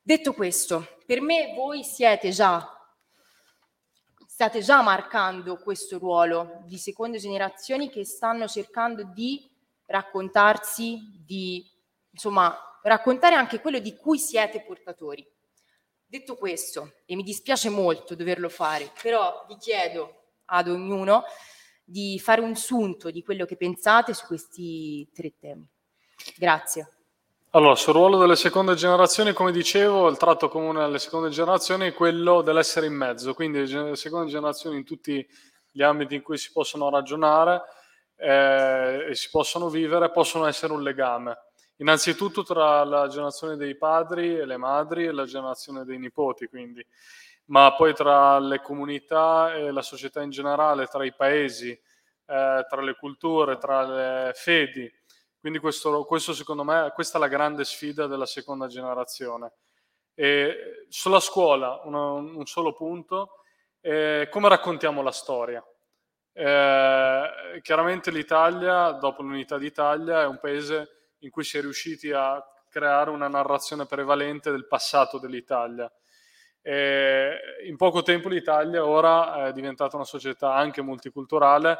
[0.00, 2.76] Detto questo, per me voi siete già
[4.42, 9.48] state già marcando questo ruolo di seconde generazioni che stanno cercando di
[9.86, 11.64] raccontarsi, di
[12.10, 15.24] insomma raccontare anche quello di cui siete portatori.
[16.12, 21.24] Detto questo, e mi dispiace molto doverlo fare, però vi chiedo ad ognuno
[21.82, 25.66] di fare un sunto di quello che pensate su questi tre temi.
[26.36, 26.96] Grazie.
[27.52, 31.94] Allora, sul ruolo delle seconde generazioni, come dicevo, il tratto comune alle seconde generazioni è
[31.94, 35.26] quello dell'essere in mezzo, quindi le seconde generazioni in tutti
[35.70, 37.62] gli ambiti in cui si possono ragionare
[38.16, 41.38] eh, e si possono vivere possono essere un legame.
[41.82, 46.86] Innanzitutto tra la generazione dei padri e le madri e la generazione dei nipoti, quindi,
[47.46, 52.80] ma poi tra le comunità e la società in generale, tra i paesi, eh, tra
[52.80, 54.88] le culture, tra le fedi.
[55.40, 59.52] Quindi questo, questo, secondo me, questa è la grande sfida della seconda generazione.
[60.14, 63.42] E sulla scuola, un, un solo punto,
[63.80, 65.60] eh, come raccontiamo la storia?
[66.32, 72.42] Eh, chiaramente l'Italia, dopo l'unità d'Italia, è un paese in cui si è riusciti a
[72.68, 75.90] creare una narrazione prevalente del passato dell'Italia.
[76.60, 81.78] E in poco tempo l'Italia ora è diventata una società anche multiculturale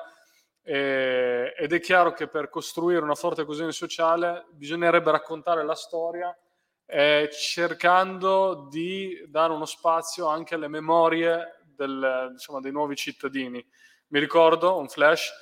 [0.63, 6.37] e, ed è chiaro che per costruire una forte coesione sociale bisognerebbe raccontare la storia
[6.85, 13.65] eh, cercando di dare uno spazio anche alle memorie del, insomma, dei nuovi cittadini
[14.13, 15.33] mi ricordo un flash,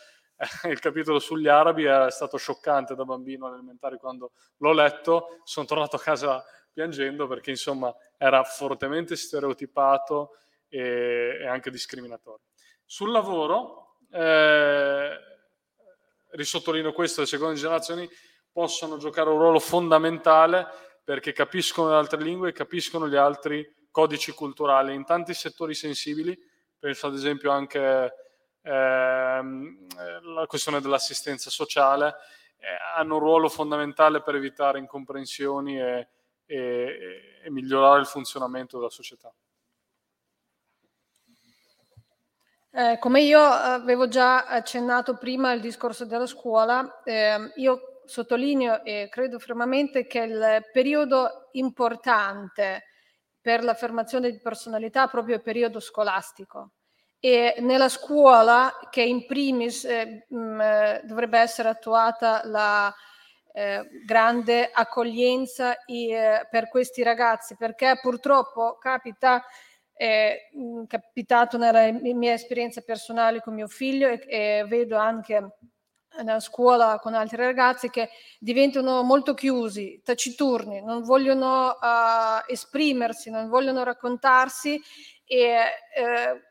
[0.71, 5.97] il capitolo sugli arabi è stato scioccante da bambino elementare quando l'ho letto, sono tornato
[5.97, 10.37] a casa piangendo perché insomma era fortemente stereotipato
[10.69, 12.45] e, e anche discriminatorio.
[12.87, 15.19] Sul lavoro, eh,
[16.31, 18.09] risottolineo questo, le seconde generazioni
[18.51, 20.67] possono giocare un ruolo fondamentale
[21.05, 26.39] perché capiscono le altre lingue e capiscono gli altri codici culturali in tanti settori sensibili,
[26.79, 28.30] penso ad esempio anche
[28.63, 32.17] la questione dell'assistenza sociale,
[32.59, 36.09] eh, hanno un ruolo fondamentale per evitare incomprensioni e,
[36.45, 39.33] e, e migliorare il funzionamento della società.
[42.73, 49.09] Eh, come io avevo già accennato prima al discorso della scuola, eh, io sottolineo e
[49.11, 52.85] credo fermamente che il periodo importante
[53.41, 56.73] per l'affermazione di personalità è proprio il periodo scolastico
[57.21, 62.93] e nella scuola che in primis eh, mh, mm, eh, dovrebbe essere attuata la
[63.53, 69.45] eh, grande accoglienza eh, per questi ragazzi perché purtroppo capita
[69.93, 75.57] è mm, capitato nella mia esperienza personale con mio figlio e, e vedo anche
[76.23, 78.09] nella scuola con altri ragazzi che
[78.39, 84.81] diventano molto chiusi, taciturni, non vogliono uh, esprimersi, non vogliono raccontarsi
[85.25, 85.55] e
[85.95, 86.50] eh,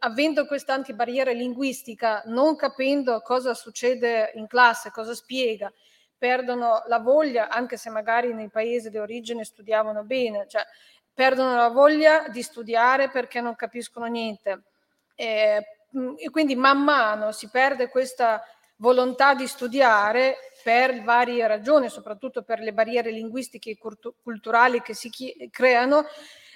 [0.00, 5.72] avendo questa anche barriera linguistica, non capendo cosa succede in classe, cosa spiega,
[6.16, 10.62] perdono la voglia, anche se magari nei paesi di origine studiavano bene, cioè
[11.14, 14.62] perdono la voglia di studiare perché non capiscono niente.
[15.14, 15.66] E,
[16.16, 18.42] e quindi man mano si perde questa
[18.76, 23.78] volontà di studiare per varie ragioni, soprattutto per le barriere linguistiche e
[24.22, 25.10] culturali che si
[25.50, 26.04] creano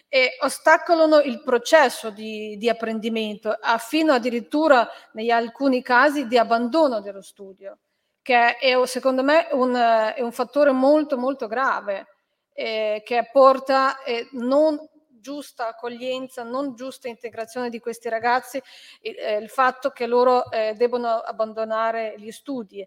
[0.08, 7.22] e ostacolano il processo di, di apprendimento, fino addirittura, in alcuni casi, di abbandono dello
[7.22, 7.78] studio,
[8.22, 12.06] che è secondo me un, è un fattore molto molto grave,
[12.52, 14.78] eh, che porta eh, non
[15.26, 18.62] giusta accoglienza, non giusta integrazione di questi ragazzi,
[19.00, 22.86] eh, il fatto che loro eh, debbano abbandonare gli studi,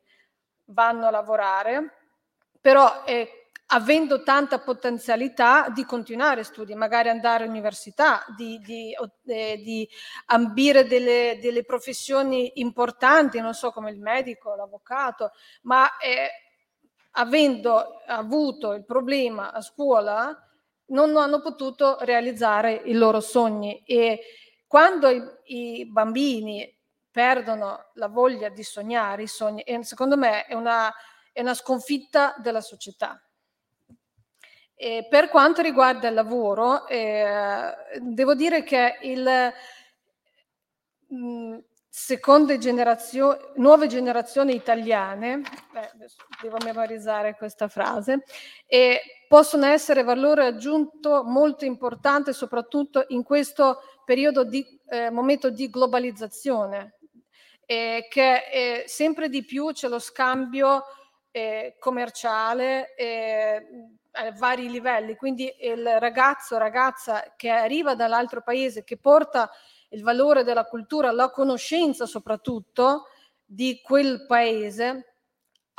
[0.65, 1.95] vanno a lavorare,
[2.61, 3.38] però eh,
[3.71, 8.95] avendo tanta potenzialità di continuare studi, magari andare all'università, di, di,
[9.27, 9.87] eh, di
[10.27, 15.31] ambire delle, delle, professioni importanti, non so come il medico, l'avvocato,
[15.63, 16.29] ma eh,
[17.11, 20.35] avendo avuto il problema a scuola
[20.87, 24.19] non hanno potuto realizzare i loro sogni e
[24.65, 26.75] quando i, i bambini
[27.11, 30.91] perdono la voglia di sognare i sogni, secondo me è una,
[31.31, 33.21] è una sconfitta della società.
[34.81, 39.51] E per quanto riguarda il lavoro, eh, devo dire che il,
[41.13, 41.57] mm,
[41.89, 45.41] seconde generazioni, nuove generazioni italiane,
[45.73, 45.91] beh,
[46.41, 48.23] devo memorizzare questa frase,
[48.65, 55.69] e possono essere valore aggiunto molto importante soprattutto in questo periodo di eh, momento di
[55.69, 56.99] globalizzazione,
[57.65, 60.83] eh, che eh, sempre di più c'è lo scambio
[61.31, 62.93] eh, commerciale
[64.11, 69.49] a vari livelli, quindi il ragazzo o ragazza che arriva dall'altro paese, che porta
[69.89, 73.07] il valore della cultura, la conoscenza soprattutto
[73.45, 75.09] di quel paese,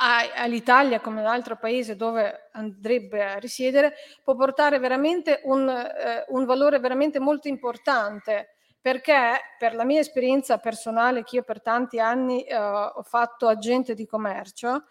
[0.01, 3.93] all'Italia come all'altro paese dove andrebbe a risiedere,
[4.23, 8.55] può portare veramente un, eh, un valore veramente molto importante.
[8.81, 13.93] Perché per la mia esperienza personale che io per tanti anni eh, ho fatto agente
[13.93, 14.85] di commercio,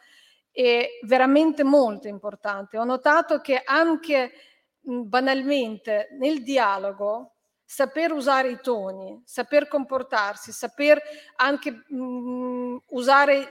[0.53, 2.79] è veramente molto importante.
[2.79, 4.33] Ho notato che anche
[4.81, 7.35] banalmente nel dialogo
[7.65, 11.01] saper usare i toni, saper comportarsi, saper
[11.37, 13.49] anche mh, usare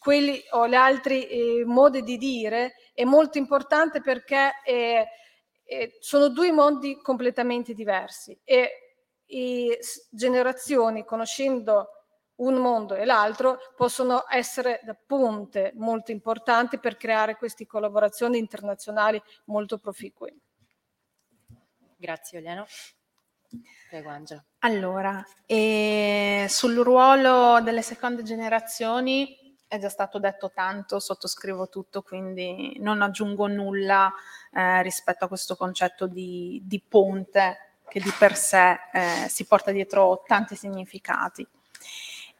[0.00, 5.06] quelli o gli altri eh, modi di dire è molto importante perché eh,
[5.62, 8.70] eh, sono due mondi completamente diversi e
[9.26, 9.78] le
[10.10, 11.99] generazioni conoscendo
[12.40, 19.20] un mondo e l'altro possono essere da ponte molto importanti per creare queste collaborazioni internazionali
[19.46, 20.34] molto proficue.
[21.96, 22.66] Grazie Oliano.
[23.88, 24.44] Prego Angela.
[24.60, 29.36] Allora, eh, sul ruolo delle seconde generazioni
[29.66, 34.12] è già stato detto tanto, sottoscrivo tutto, quindi non aggiungo nulla
[34.52, 39.70] eh, rispetto a questo concetto di, di, ponte che di per sé eh, si porta
[39.72, 41.46] dietro tanti significati.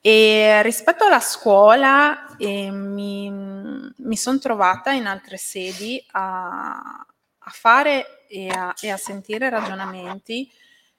[0.03, 7.05] E rispetto alla scuola eh, mi, mi sono trovata in altre sedi a,
[7.39, 10.51] a fare e a, e a, sentire ragionamenti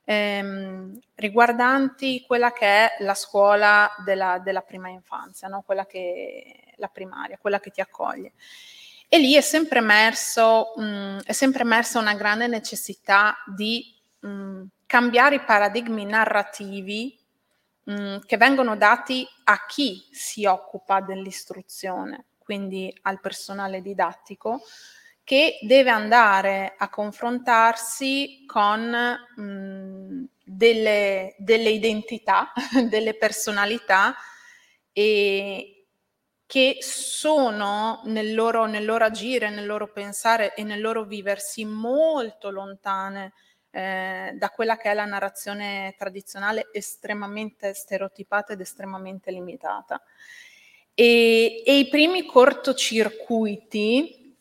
[0.03, 5.63] ehm, riguardanti quella che è la scuola della, della prima infanzia, no?
[5.65, 8.33] quella che la primaria, quella che ti accoglie.
[9.07, 15.35] E lì è sempre, emerso, mh, è sempre emersa una grande necessità di mh, cambiare
[15.35, 17.17] i paradigmi narrativi
[17.89, 24.61] mm, che vengono dati a chi si occupa dell'istruzione, quindi al personale didattico,
[25.23, 28.91] che deve andare a confrontarsi con
[29.35, 32.51] mh, delle, delle, identità,
[32.89, 34.15] delle personalità
[34.91, 35.81] e,
[36.51, 42.49] che sono nel loro, nel loro, agire, nel loro pensare e nel loro viversi molto
[42.49, 43.31] lontane
[43.71, 50.01] eh, da quella che è la narrazione tradizionale estremamente stereotipata ed estremamente limitata.
[50.93, 54.35] E, e i primi cortocircuiti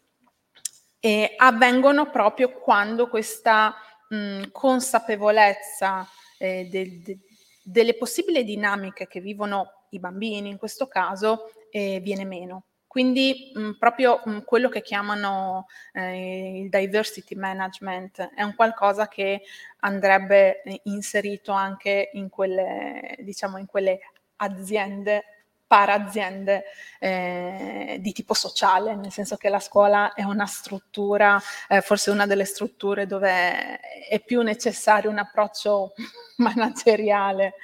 [0.99, 3.75] eh, avvengono proprio quando questa
[4.09, 6.07] mh, consapevolezza
[6.39, 7.19] eh, de, de,
[7.63, 12.65] delle possibili dinamiche che vivono i bambini in questo caso eh, viene meno.
[12.91, 19.43] Quindi mh, proprio mh, quello che chiamano eh, il diversity management è un qualcosa che
[19.81, 24.01] andrebbe eh, inserito anche in quelle, diciamo, in quelle
[24.39, 25.23] aziende
[25.69, 26.65] para-aziende
[26.99, 32.27] eh, di tipo sociale, nel senso che la scuola è una struttura, eh, forse una
[32.27, 33.79] delle strutture dove
[34.09, 35.93] è più necessario un approccio
[36.39, 37.55] manageriale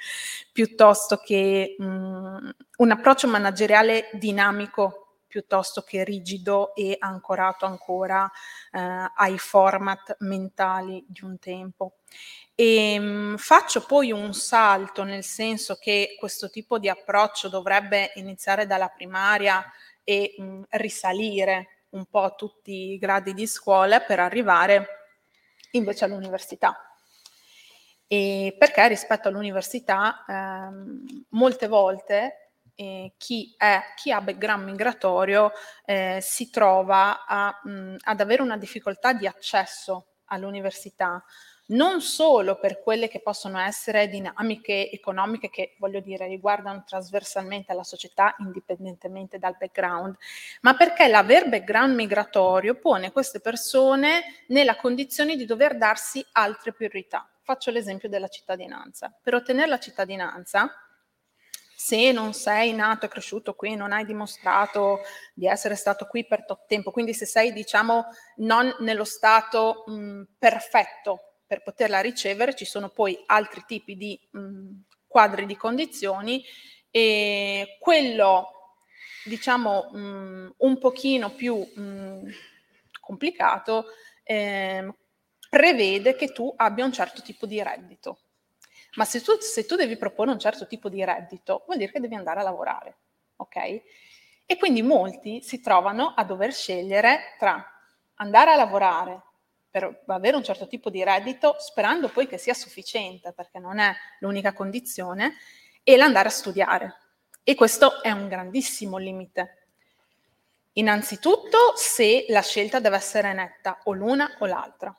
[0.53, 5.06] piuttosto che mh, un approccio manageriale dinamico
[5.37, 8.27] piuttosto che rigido e ancorato ancora
[8.71, 11.97] eh, ai format mentali di un tempo.
[12.55, 18.65] E, ehm, faccio poi un salto nel senso che questo tipo di approccio dovrebbe iniziare
[18.65, 19.63] dalla primaria
[20.03, 24.87] e mh, risalire un po' a tutti i gradi di scuola per arrivare
[25.71, 26.75] invece all'università.
[28.07, 32.46] E perché rispetto all'università ehm, molte volte
[32.79, 35.51] eh, chi, è, chi, ha background migratorio
[35.83, 41.23] eh, si trova a, mh, ad avere una difficoltà di accesso all'università,
[41.69, 47.83] non solo per quelle che possono essere dinamiche economiche che, voglio dire, riguardano trasversalmente la
[47.83, 50.15] società indipendentemente dal background,
[50.61, 57.27] ma perché l'aver background migratorio pone queste persone nella condizione di dover darsi altre priorità.
[57.41, 59.11] Faccio l'esempio della cittadinanza.
[59.19, 60.86] Per ottenere la cittadinanza,
[61.79, 65.01] se non sei nato e cresciuto qui, non hai dimostrato
[65.31, 68.05] di essere stato qui per tot tempo, quindi se sei, diciamo,
[68.37, 74.69] non nello stato mh, perfetto per poterla ricevere, ci sono poi altri tipi di mh,
[75.05, 76.43] quadri di condizioni
[76.89, 78.47] e quello,
[79.25, 81.63] diciamo, mh, un pochino più
[82.99, 83.85] complicato
[84.23, 84.95] eh,
[85.47, 88.21] prevede che tu abbia un certo tipo di reddito
[88.97, 91.99] ma se tu, se tu devi proporre un certo tipo di reddito, vuol dire che
[91.99, 92.97] devi andare a lavorare,
[93.37, 93.55] ok?
[94.45, 97.63] E quindi molti si trovano a dover scegliere tra
[98.15, 99.21] andare a lavorare
[99.69, 103.93] per avere un certo tipo di reddito, sperando poi che sia sufficiente, perché non è
[104.19, 105.35] l'unica condizione,
[105.83, 106.95] e l'andare a studiare.
[107.43, 109.67] E questo è un grandissimo limite.
[110.73, 114.95] Innanzitutto se la scelta deve essere netta, o l'una o l'altra.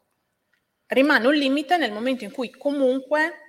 [0.86, 3.47] Rimane un limite nel momento in cui comunque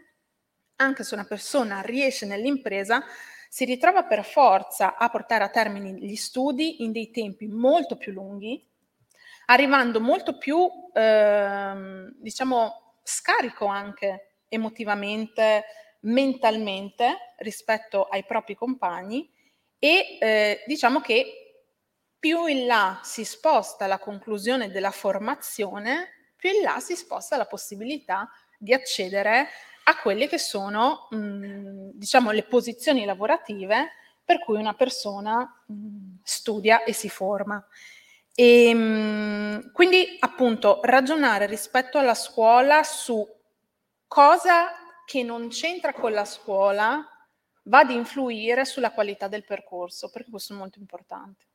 [0.80, 3.04] anche se una persona riesce nell'impresa,
[3.50, 8.12] si ritrova per forza a portare a termine gli studi in dei tempi molto più
[8.12, 8.66] lunghi,
[9.48, 15.66] arrivando molto più, eh, diciamo, scarico anche emotivamente,
[16.02, 19.30] mentalmente rispetto ai propri compagni
[19.78, 21.64] e eh, diciamo che
[22.20, 27.46] più in là si sposta la conclusione della formazione, più in là si sposta la
[27.46, 29.48] possibilità di accedere
[29.90, 33.92] a quelle che sono, mh, diciamo, le posizioni lavorative
[34.24, 37.66] per cui una persona mh, studia e si forma.
[38.36, 43.28] E, mh, quindi, appunto, ragionare rispetto alla scuola su
[44.08, 44.70] cosa
[45.06, 47.04] che non c'entra con la scuola
[47.64, 51.46] va ad influire sulla qualità del percorso, perché questo è molto importante.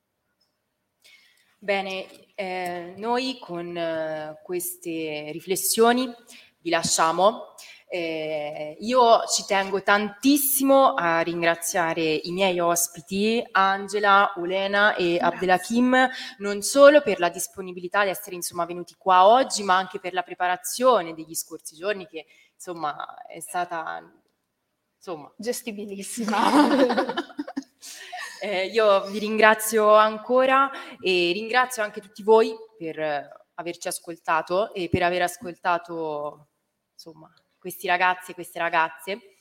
[1.57, 6.13] Bene, eh, noi con eh, queste riflessioni
[6.59, 7.55] vi lasciamo.
[7.95, 16.61] Eh, io ci tengo tantissimo a ringraziare i miei ospiti, Angela, Olena e Abdelhakim, non
[16.61, 21.13] solo per la disponibilità di essere insomma, venuti qua oggi, ma anche per la preparazione
[21.13, 24.03] degli scorsi giorni che insomma è stata
[24.97, 26.37] insomma, gestibilissima.
[28.41, 30.69] eh, io vi ringrazio ancora
[30.99, 36.49] e ringrazio anche tutti voi per averci ascoltato e per aver ascoltato
[36.91, 37.33] insomma
[37.65, 39.34] questi ragazzi e queste ragazze.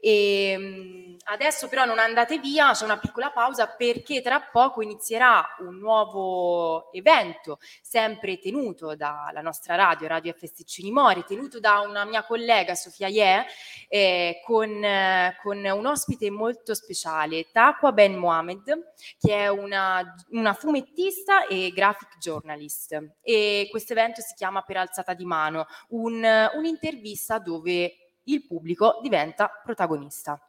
[0.00, 5.56] E, ehm, adesso però non andate via, c'è una piccola pausa perché tra poco inizierà
[5.60, 12.24] un nuovo evento, sempre tenuto dalla nostra radio, Radio FSC Mori, tenuto da una mia
[12.24, 13.44] collega Sofia Ye,
[13.88, 20.54] eh, con, eh, con, un ospite molto speciale, Takwa Ben Mohamed, che è una, una
[20.54, 23.16] fumettista e graphic journalist.
[23.22, 26.24] E questo evento si chiama Per alzata di mano, un,
[26.54, 30.40] un'intervista dove il pubblico diventa protagonista.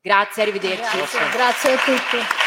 [0.00, 0.96] Grazie, arrivederci.
[0.96, 2.43] Grazie, grazie a tutti.